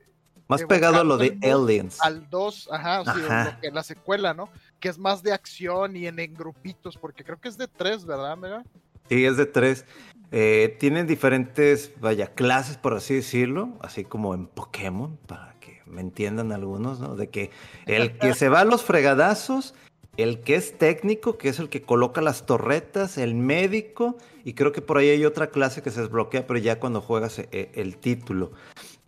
[0.50, 2.00] Más pegado a lo de Aliens.
[2.02, 3.44] al 2, ajá, o sea, Ajá.
[3.46, 4.50] lo que la secuela, ¿no?
[4.80, 8.38] Que es más de acción y en, grupitos, porque creo que es de 3, ¿verdad,
[8.38, 8.64] Mega?
[9.10, 9.86] Sí, es de tres.
[10.32, 16.02] Eh, tienen diferentes, vaya, clases, por así decirlo, así como en Pokémon, para que me
[16.02, 17.16] entiendan algunos, ¿no?
[17.16, 17.52] De que
[17.86, 19.74] el que se va a los fregadazos,
[20.18, 24.74] el que es técnico, que es el que coloca las torretas, el médico, y creo
[24.74, 27.98] que por ahí hay otra clase que se desbloquea, pero ya cuando juegas eh, el
[27.98, 28.52] título.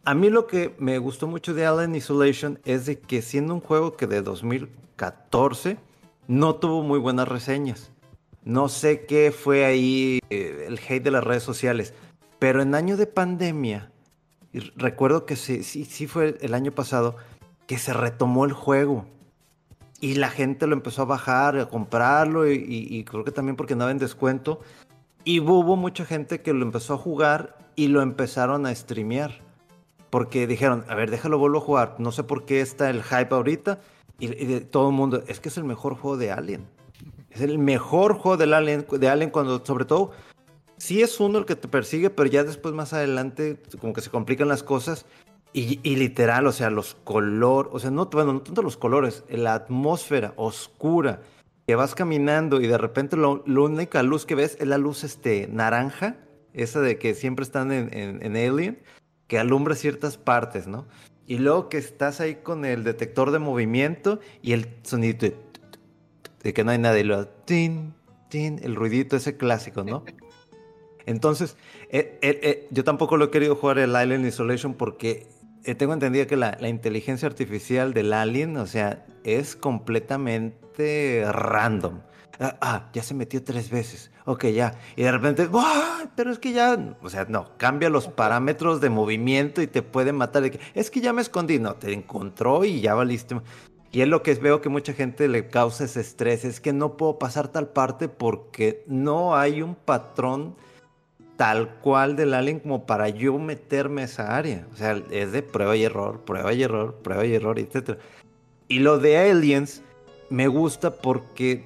[0.06, 3.60] A mí lo que me gustó mucho de Alien Isolation es de que siendo un
[3.60, 4.22] juego que de
[5.00, 5.78] 2014
[6.28, 7.92] no tuvo muy buenas reseñas.
[8.44, 11.94] No sé qué fue ahí eh, el hate de las redes sociales,
[12.38, 13.92] pero en año de pandemia,
[14.54, 17.16] y recuerdo que sí, sí, sí fue el año pasado,
[17.68, 19.06] que se retomó el juego.
[20.02, 23.74] Y la gente lo empezó a bajar, a comprarlo, y- y creo que también porque
[23.74, 24.62] andaba en descuento.
[25.26, 29.48] Y hubo mucha gente que lo empezó a jugar y lo empezaron a streamear.
[30.12, 31.96] porque dijeron, a ver, déjalo, vuelvo a jugar.
[32.00, 33.78] No sé por qué está el hype ahorita.
[34.20, 36.68] Y, de todo el mundo, es que es el mejor juego de Alien.
[37.30, 40.12] Es el mejor juego de Alien, de Alien cuando, sobre todo,
[40.78, 44.10] sí es uno el que te persigue, pero ya después más adelante como que se
[44.10, 45.06] complican las cosas.
[45.52, 49.56] Y, literal, o sea, los colores, o sea, no, bueno, no tanto los colores, la
[49.56, 51.22] atmósfera oscura,
[51.66, 55.04] que vas caminando y de repente lo, la única luz que ves es la luz
[55.04, 56.18] este, naranja,
[56.54, 58.80] esa de que siempre están en, en Alien
[59.30, 60.88] que alumbra ciertas partes, ¿no?
[61.30, 65.30] Y luego que estás ahí con el detector de movimiento y el sonido
[66.42, 67.94] de, que no hay nada y luego tin,
[68.30, 70.04] tin, el ruidito ese clásico, ¿no?
[71.06, 71.56] Entonces,
[71.92, 75.28] eh, eh, eh, yo tampoco lo he querido jugar el Alien Isolation porque
[75.78, 82.00] tengo entendido que la, la, inteligencia artificial del Alien, o sea, es completamente random.
[82.40, 84.12] Ah, ah, ya se metió tres veces.
[84.26, 84.80] Ok, ya.
[84.96, 85.50] Y de repente,
[86.16, 90.14] pero es que ya, o sea, no, cambia los parámetros de movimiento y te puede
[90.14, 90.50] matar.
[90.74, 91.60] es que ya me escondí.
[91.60, 93.36] No, te encontró y ya valiste.
[93.92, 96.46] Y es lo que veo que mucha gente le causa ese estrés.
[96.46, 100.56] Es que no puedo pasar tal parte porque no hay un patrón
[101.36, 104.68] tal cual del alien como para yo meterme a esa área.
[104.72, 107.98] O sea, es de prueba y error, prueba y error, prueba y error, etc.
[108.68, 109.82] Y lo de Aliens
[110.30, 111.64] me gusta porque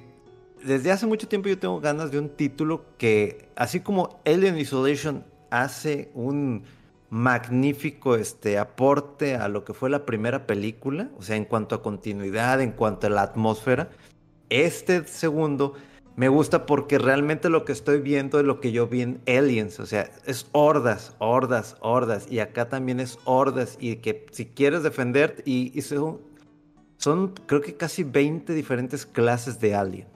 [0.64, 5.24] desde hace mucho tiempo yo tengo ganas de un título que, así como Alien Isolation
[5.50, 6.64] hace un
[7.10, 11.82] magnífico este, aporte a lo que fue la primera película, o sea, en cuanto a
[11.82, 13.90] continuidad, en cuanto a la atmósfera,
[14.48, 15.74] este segundo
[16.16, 19.80] me gusta porque realmente lo que estoy viendo es lo que yo vi en Aliens,
[19.80, 24.82] o sea, es hordas, hordas, hordas, y acá también es hordas, y que si quieres
[24.82, 26.20] defender, y, son,
[26.96, 30.13] son creo que casi 20 diferentes clases de alien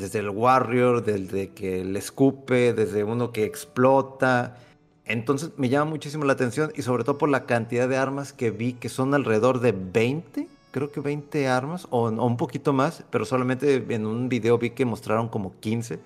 [0.00, 4.56] desde el Warrior, desde que le escupe, desde uno que explota.
[5.04, 8.50] Entonces me llama muchísimo la atención y sobre todo por la cantidad de armas que
[8.50, 13.24] vi, que son alrededor de 20, creo que 20 armas o, un poquito más, pero
[13.24, 16.00] solamente en un video vi que mostraron como 15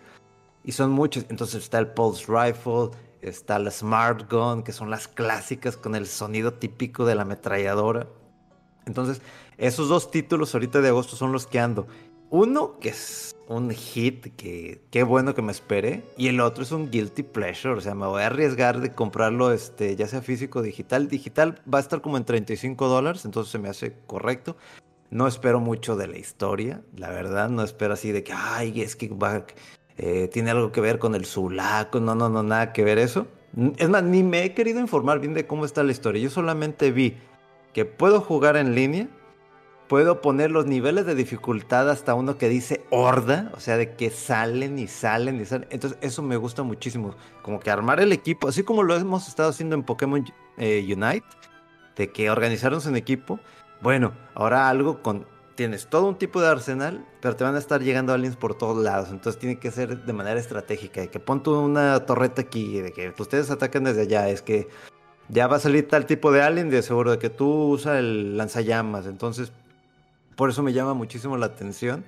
[0.65, 1.27] y son muchos.
[1.29, 2.91] Entonces está el Pulse Rifle,
[3.21, 8.07] está la Smart Gun, que son las clásicas con el sonido típico de la ametralladora.
[8.87, 9.23] Entonces,
[9.57, 11.87] esos dos títulos ahorita de agosto son los que ando.
[12.35, 16.03] Uno que es un hit que qué bueno que me espere.
[16.17, 17.75] Y el otro es un guilty pleasure.
[17.75, 21.07] O sea, me voy a arriesgar de comprarlo, este, ya sea físico o digital.
[21.07, 24.57] Digital va a estar como en 35 dólares, entonces se me hace correcto.
[25.11, 27.51] No espero mucho de la historia, la verdad.
[27.51, 29.15] No espero así de que, ay, es que
[29.97, 32.01] eh, tiene algo que ver con el Zulaco.
[32.01, 33.29] No, no, no, nada que ver eso.
[33.77, 36.21] Es más, ni me he querido informar bien de cómo está la historia.
[36.21, 37.17] Yo solamente vi
[37.73, 39.09] que puedo jugar en línea
[39.95, 44.11] puedo poner los niveles de dificultad hasta uno que dice horda, o sea, de que
[44.11, 45.69] salen y salen y salen.
[45.71, 47.15] Entonces, eso me gusta muchísimo.
[47.43, 50.25] Como que armar el equipo, así como lo hemos estado haciendo en Pokémon
[50.59, 51.25] eh, Unite,
[51.95, 53.39] de que organizaron un equipo.
[53.83, 55.29] Bueno, ahora algo con.
[55.55, 58.83] Tienes todo un tipo de arsenal, pero te van a estar llegando aliens por todos
[58.83, 59.11] lados.
[59.13, 61.03] Entonces tiene que ser de manera estratégica.
[61.03, 64.29] De que pon tú una torreta aquí, de que ustedes ataquen desde allá.
[64.29, 64.67] Es que
[65.29, 68.37] ya va a salir tal tipo de alien, de seguro de que tú usas el
[68.37, 69.07] lanzallamas.
[69.07, 69.53] Entonces
[70.37, 72.05] por eso me llama muchísimo la atención.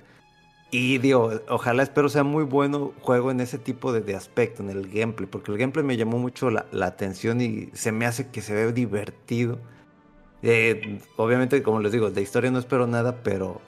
[0.69, 4.89] Y digo, ojalá espero sea muy bueno juego en ese tipo de, aspecto, en el
[4.89, 8.53] gameplay, porque el gameplay me llamó mucho la, atención y se me hace que se
[8.53, 9.59] ve divertido.
[10.43, 13.61] Eh, obviamente, como les digo, de historia no espero nada, pero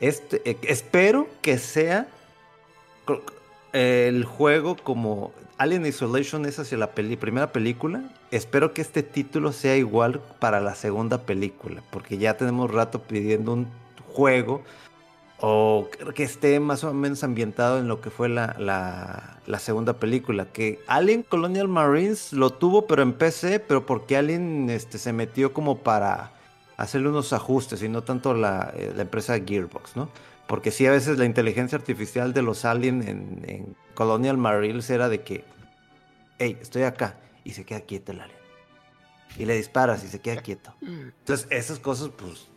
[0.00, 2.06] este, eh, espero que sea
[3.72, 8.04] el juego como Alien Isolation es hacia la primera película.
[8.30, 13.52] Espero que este título sea igual para la segunda película, porque ya tenemos rato pidiendo
[13.52, 13.66] un
[14.16, 14.62] juego
[15.38, 20.50] o que esté más o menos ambientado en lo que fue la, la, segunda película.
[20.50, 25.52] Que Alien Colonial Marines lo tuvo, pero en PC, pero porque Alien este, se metió
[25.52, 26.32] como para
[26.78, 30.08] hacerle unos ajustes y no tanto la, eh, la empresa Gearbox, ¿no?
[30.46, 35.08] Porque sí, a veces la inteligencia artificial de los Alien en, en Colonial Marines era
[35.08, 35.44] de que,
[36.38, 38.38] hey, estoy acá, y se queda quieto el Alien.
[39.38, 40.74] Y le disparas y se queda quieto.
[40.80, 42.48] Entonces, esas cosas, pues,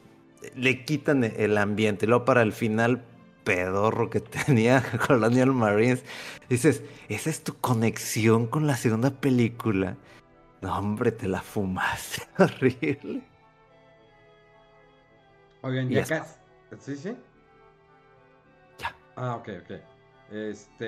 [0.55, 2.07] le quitan el ambiente.
[2.07, 3.03] Luego para el final
[3.43, 6.03] pedorro que tenía Colonial Marines,
[6.49, 9.97] dices, ¿esa es tu conexión con la segunda película?
[10.61, 12.23] No, hombre, te la fumaste.
[12.37, 13.21] Horrible.
[15.61, 16.25] Oigan, ya acá.
[16.79, 17.15] ¿Sí, sí?
[18.77, 18.95] Ya.
[19.15, 19.71] Ah, ok, ok.
[20.31, 20.85] Este.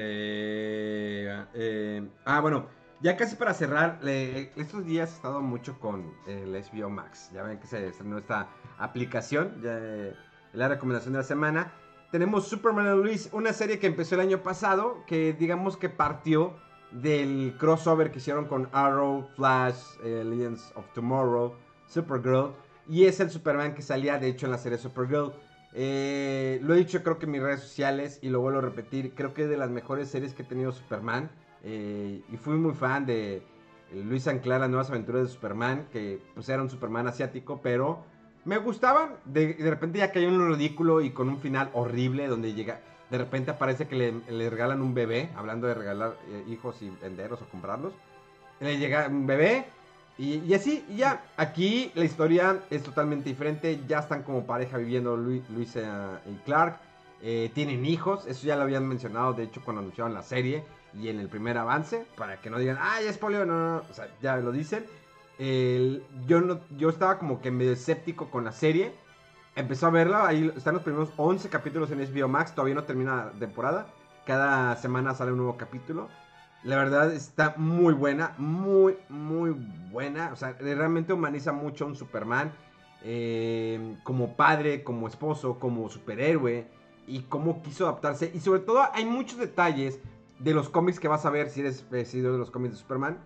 [1.53, 2.67] Eh, ah, bueno.
[3.01, 7.31] Ya casi para cerrar, estos días he estado mucho con el Max.
[7.33, 8.47] Ya ven que se estrenó esta
[8.77, 10.13] aplicación, eh,
[10.53, 11.73] la recomendación de la semana.
[12.11, 16.53] Tenemos Superman Luis, una serie que empezó el año pasado, que digamos que partió
[16.91, 21.55] del crossover que hicieron con Arrow, Flash, eh, Legends of Tomorrow,
[21.87, 22.53] Supergirl.
[22.87, 25.33] Y es el Superman que salía, de hecho, en la serie Supergirl.
[25.73, 29.15] Eh, lo he dicho creo que en mis redes sociales y lo vuelvo a repetir.
[29.15, 31.31] Creo que es de las mejores series que he tenido Superman.
[31.63, 33.43] Eh, y fui muy fan de
[33.93, 35.87] Luis Anclar, las nuevas aventuras de Superman.
[35.91, 38.03] Que pues era un Superman asiático, pero
[38.45, 39.15] me gustaban.
[39.25, 42.81] De, de repente ya cayó en lo ridículo y con un final horrible donde llega...
[43.09, 47.41] De repente aparece que le, regalan un bebé, hablando de regalar eh, hijos y venderlos
[47.41, 47.91] o comprarlos.
[48.61, 49.65] Le llega un bebé
[50.17, 51.23] y, así, y ya.
[51.35, 53.81] Aquí la historia es totalmente diferente.
[53.87, 56.79] Ya están como pareja viviendo Luis, y Clark.
[57.23, 60.63] Eh, tienen hijos, eso ya lo habían mencionado, de hecho, cuando anunciaron la serie
[60.93, 63.83] y en el primer avance, para que no digan, ah, es polio, no, no, no,
[63.89, 64.85] o sea, ya lo dicen.
[66.27, 68.93] yo, no, yo estaba como que medio escéptico con la serie,
[69.55, 73.25] empezó a verla, ahí están los primeros 11 capítulos en HBO Max, todavía no termina
[73.25, 73.87] la temporada,
[74.25, 76.09] cada semana sale un nuevo capítulo.
[76.63, 79.55] La verdad está muy buena, muy, muy
[79.91, 80.29] buena.
[80.31, 82.51] O sea, realmente humaniza mucho a un Superman.
[83.03, 86.67] Eh, como padre, como esposo, como superhéroe.
[87.07, 88.31] Y cómo quiso adaptarse.
[88.33, 89.99] Y sobre todo hay muchos detalles
[90.43, 93.19] de los cómics que vas a ver si eres seguidor de los cómics de Superman.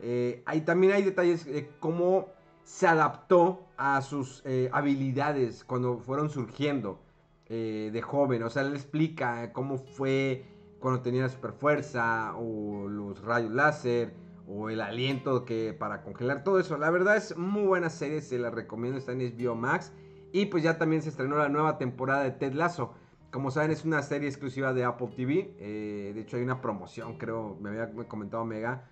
[0.00, 2.28] Eh, también hay detalles de cómo
[2.62, 7.00] se adaptó a sus eh, habilidades cuando fueron surgiendo
[7.46, 8.42] eh, de joven.
[8.44, 10.44] O sea, él explica cómo fue
[10.78, 14.14] cuando tenía la super fuerza o los rayos láser
[14.46, 16.78] o el aliento que para congelar todo eso.
[16.78, 19.92] La verdad es muy buena serie, se la recomiendo, está en HBO Max.
[20.32, 22.94] Y pues ya también se estrenó la nueva temporada de Ted Lasso.
[23.30, 25.54] Como saben, es una serie exclusiva de Apple TV.
[25.58, 28.88] Eh, de hecho, hay una promoción, creo, me había comentado Mega,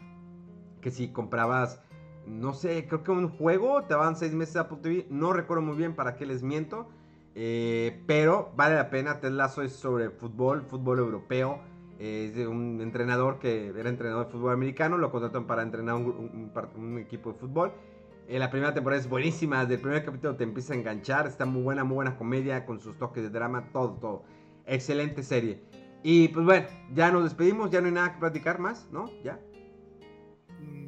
[0.80, 1.82] que si comprabas
[2.28, 5.62] no sé, creo que un juego, te van seis meses a Apple TV, no recuerdo
[5.62, 6.88] muy bien para qué les miento,
[7.34, 11.60] eh, pero vale la pena, Ted Lasso es sobre fútbol, fútbol europeo,
[11.98, 16.98] es de un entrenador que era entrenador de fútbol americano, lo contratan para entrenar un,
[16.98, 17.72] equipo de fútbol.
[18.28, 21.46] Eh, la primera temporada es buenísima, desde el primer capítulo te empieza a enganchar, está
[21.46, 24.24] muy buena, muy buena comedia, con sus toques de drama, todo, todo.
[24.66, 25.62] Excelente serie.
[26.02, 29.10] Y pues bueno, ya nos despedimos, ya no hay nada que platicar más, ¿no?
[29.24, 29.40] ¿Ya?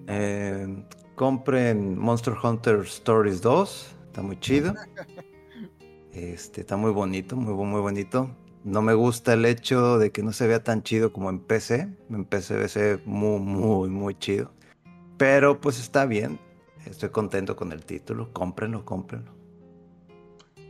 [0.07, 0.85] Eh,
[1.15, 4.75] compren Monster Hunter Stories 2, está muy chido.
[6.13, 8.35] Este, está muy bonito, muy, muy bonito.
[8.65, 11.89] No me gusta el hecho de que no se vea tan chido como en PC.
[12.11, 14.53] En PC se muy, muy, muy chido.
[15.19, 16.41] Pero pues está bien.
[16.87, 18.33] Estoy contento con el título.
[18.33, 19.33] Cómprenlo, cómprenlo.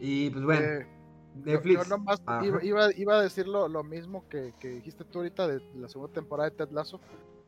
[0.01, 0.67] Y pues bueno.
[0.67, 0.87] Eh,
[1.45, 1.83] Netflix.
[1.83, 2.21] Yo nomás
[2.63, 6.57] iba, a decir lo, mismo que, que, dijiste tú ahorita de la segunda temporada de
[6.57, 7.01] Ted Lasso.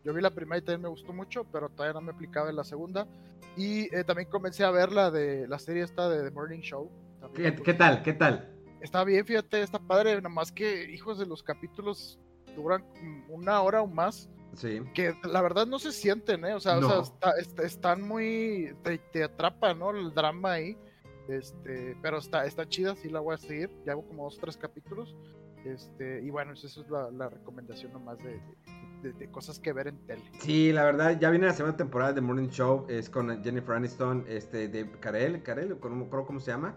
[0.04, 2.56] Yo vi la primera y también me gustó mucho, pero todavía no me aplicaba en
[2.56, 3.06] la segunda.
[3.56, 6.90] Y eh, también comencé a ver la de la serie esta de The Morning Show.
[7.34, 8.02] ¿Qué, tal?
[8.02, 8.50] ¿Qué tal?
[8.80, 12.18] Está bien, fíjate, está padre, nada más que, hijos de los capítulos
[12.56, 12.84] duran
[13.28, 14.28] una hora o más.
[14.54, 14.82] Sí.
[14.94, 16.54] Que la verdad no se sienten, ¿eh?
[16.54, 16.78] O sea,
[17.62, 18.74] están muy.
[19.12, 19.90] Te, atrapa, ¿no?
[19.90, 20.76] El drama ahí.
[21.28, 23.70] Este, pero está, está chida, sí la voy a seguir.
[23.86, 25.16] Ya hago como dos o tres capítulos.
[25.64, 28.40] Este, y bueno, esa es la, la recomendación nomás de,
[29.10, 30.22] de, cosas que ver en tele.
[30.38, 34.24] Sí, la verdad, ya viene la segunda temporada de Morning Show, es con Jennifer Aniston,
[34.28, 36.74] este, de Carell, Carell, ¿cómo, cómo se llama?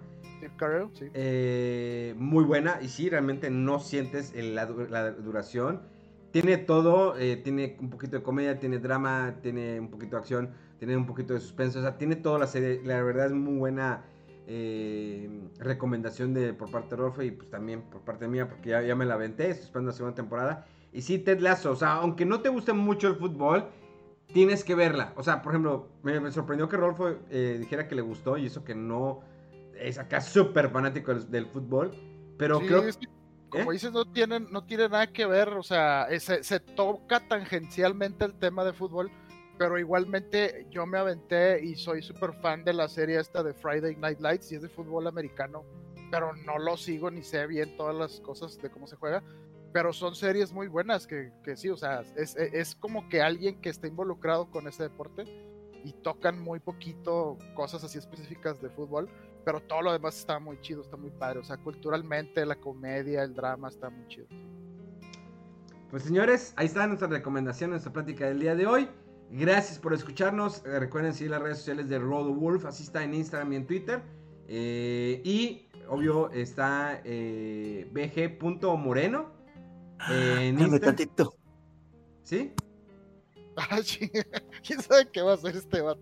[0.58, 1.10] Carell, sí.
[1.14, 5.82] Eh, muy buena, y sí, realmente no sientes la, duración.
[6.36, 10.50] Tiene todo, eh, tiene un poquito de comedia, tiene drama, tiene un poquito de acción,
[10.78, 13.58] tiene un poquito de suspenso, o sea, tiene toda la serie, la verdad es muy
[13.58, 14.04] buena
[14.46, 15.30] eh,
[15.60, 18.98] recomendación de, por parte de Rolfo y pues también por parte mía, porque ya, ya
[18.98, 20.68] me la aventé, estoy esperando la segunda temporada.
[20.92, 23.70] Y sí, Ted Lasso, o sea, aunque no te guste mucho el fútbol,
[24.34, 25.14] tienes que verla.
[25.16, 28.66] O sea, por ejemplo, me, sorprendió que Rolfo eh, dijera que le gustó y eso
[28.66, 29.22] que no
[29.80, 31.92] es acá súper fanático del, fútbol.
[32.38, 32.92] Pero creo que...
[33.50, 33.74] Como ¿eh?
[33.74, 38.34] dices, no tiene, no tiene nada que ver, o sea, se, se toca tangencialmente el
[38.36, 39.12] tema de fútbol,
[39.58, 43.96] pero igualmente yo me aventé y soy súper fan de la serie esta de Friday
[43.96, 45.64] Night Lights y es de fútbol americano,
[46.12, 49.24] pero no lo sigo ni sé bien todas las cosas de cómo se juega
[49.76, 53.60] pero son series muy buenas que, que sí, o sea, es, es, como que alguien
[53.60, 55.26] que está involucrado con ese deporte
[55.84, 59.10] y tocan muy poquito cosas así específicas de fútbol,
[59.46, 63.24] pero todo lo demás está muy chido, está muy padre, o sea, culturalmente la comedia,
[63.24, 64.28] el drama está muy chido.
[65.92, 68.90] Pues señores, ahí está nuestra recomendación, nuestra plática del día de hoy.
[69.32, 70.66] Gracias por escucharnos.
[70.66, 73.68] Eh, recuerden seguir las redes sociales de Rodo Wolf, así está en Instagram y en
[73.68, 74.02] Twitter.
[74.48, 79.32] Eh, y obvio está eh, bg.moreno
[80.10, 81.36] en tantito.
[82.24, 82.54] ¿Sí?
[83.58, 83.80] Ah,
[84.66, 86.02] ¿Quién sabe qué va a hacer este vato?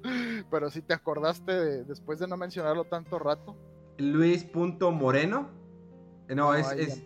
[0.49, 3.56] Pero si te acordaste después de no mencionarlo tanto rato.
[3.99, 5.51] Luis.moreno.
[6.30, 6.72] No, es.
[6.72, 7.04] es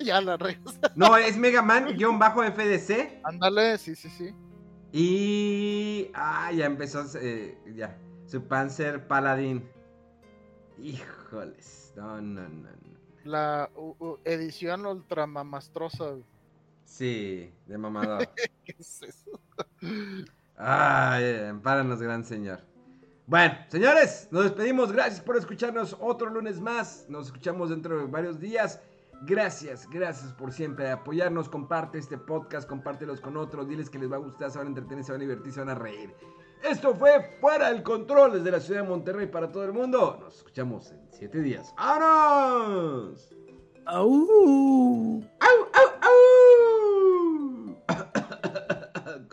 [0.00, 0.78] ya la regas.
[0.96, 3.20] No, es Mega Man-FDC.
[3.24, 4.34] Ándale, sí, sí, sí.
[4.92, 6.10] Y.
[6.14, 7.04] Ah, ya empezó.
[7.20, 7.96] eh, ya.
[8.26, 9.68] Su Panzer Paladin.
[10.78, 11.92] Híjoles.
[11.96, 12.68] No, no, no.
[12.70, 12.98] no.
[13.24, 13.70] La
[14.24, 16.10] edición ultra mamastrosa.
[16.10, 16.24] güey.
[16.88, 18.28] Sí, de mamador.
[18.64, 19.40] ¿Qué es eso?
[20.56, 22.60] Ay, ampáranos, gran señor.
[23.26, 24.90] Bueno, señores, nos despedimos.
[24.90, 27.04] Gracias por escucharnos otro lunes más.
[27.08, 28.80] Nos escuchamos dentro de varios días.
[29.22, 31.48] Gracias, gracias por siempre apoyarnos.
[31.48, 33.68] Comparte este podcast, compártelos con otros.
[33.68, 35.60] Diles que les va a gustar, se van a entretener, se van a divertir, se
[35.60, 36.14] van a reír.
[36.62, 40.18] Esto fue Fuera del Control desde la ciudad de Monterrey para todo el mundo.
[40.20, 41.72] Nos escuchamos en siete días.
[41.76, 43.36] ¡Vámonos!
[43.84, 45.22] ¡Au!
[45.40, 45.87] ¡Au, au,